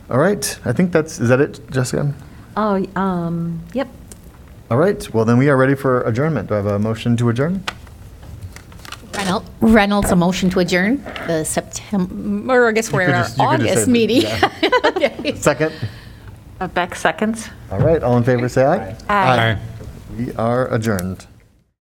All 0.09 0.17
right, 0.17 0.59
I 0.65 0.73
think 0.73 0.91
that's, 0.91 1.19
is 1.19 1.29
that 1.29 1.39
it, 1.41 1.59
Jessica? 1.71 2.13
Oh, 2.57 2.85
um, 2.95 3.61
yep. 3.73 3.87
All 4.69 4.77
right, 4.77 5.11
well, 5.13 5.25
then 5.25 5.37
we 5.37 5.49
are 5.49 5.57
ready 5.57 5.75
for 5.75 6.01
adjournment. 6.01 6.49
Do 6.49 6.55
I 6.55 6.57
have 6.57 6.65
a 6.65 6.79
motion 6.79 7.15
to 7.17 7.29
adjourn? 7.29 7.63
Reynolds, 9.13 9.49
Reynolds, 9.61 10.11
a 10.11 10.15
motion 10.15 10.49
to 10.51 10.59
adjourn 10.59 11.03
the 11.27 11.43
September, 11.45 12.53
or 12.65 12.67
I 12.69 12.71
guess 12.73 12.91
we're 12.91 13.01
in 13.01 13.07
could 13.07 13.15
our 13.15 13.23
just- 13.23 13.37
you 13.37 13.47
could 13.47 13.59
just 13.61 13.67
say 13.67 13.71
August 13.81 13.87
meeting. 13.87 14.21
yeah. 14.21 14.51
Okay. 14.95 15.35
Second? 15.35 15.73
Uh, 16.59 16.67
Beck 16.67 16.95
seconds. 16.95 17.49
All 17.71 17.79
right, 17.79 18.01
all 18.01 18.17
in 18.17 18.23
favor, 18.23 18.47
say 18.47 18.63
aye. 18.65 18.95
Aye. 19.09 19.39
Aye. 19.51 19.57
We 20.17 20.33
are 20.35 20.73
adjourned. 20.73 21.25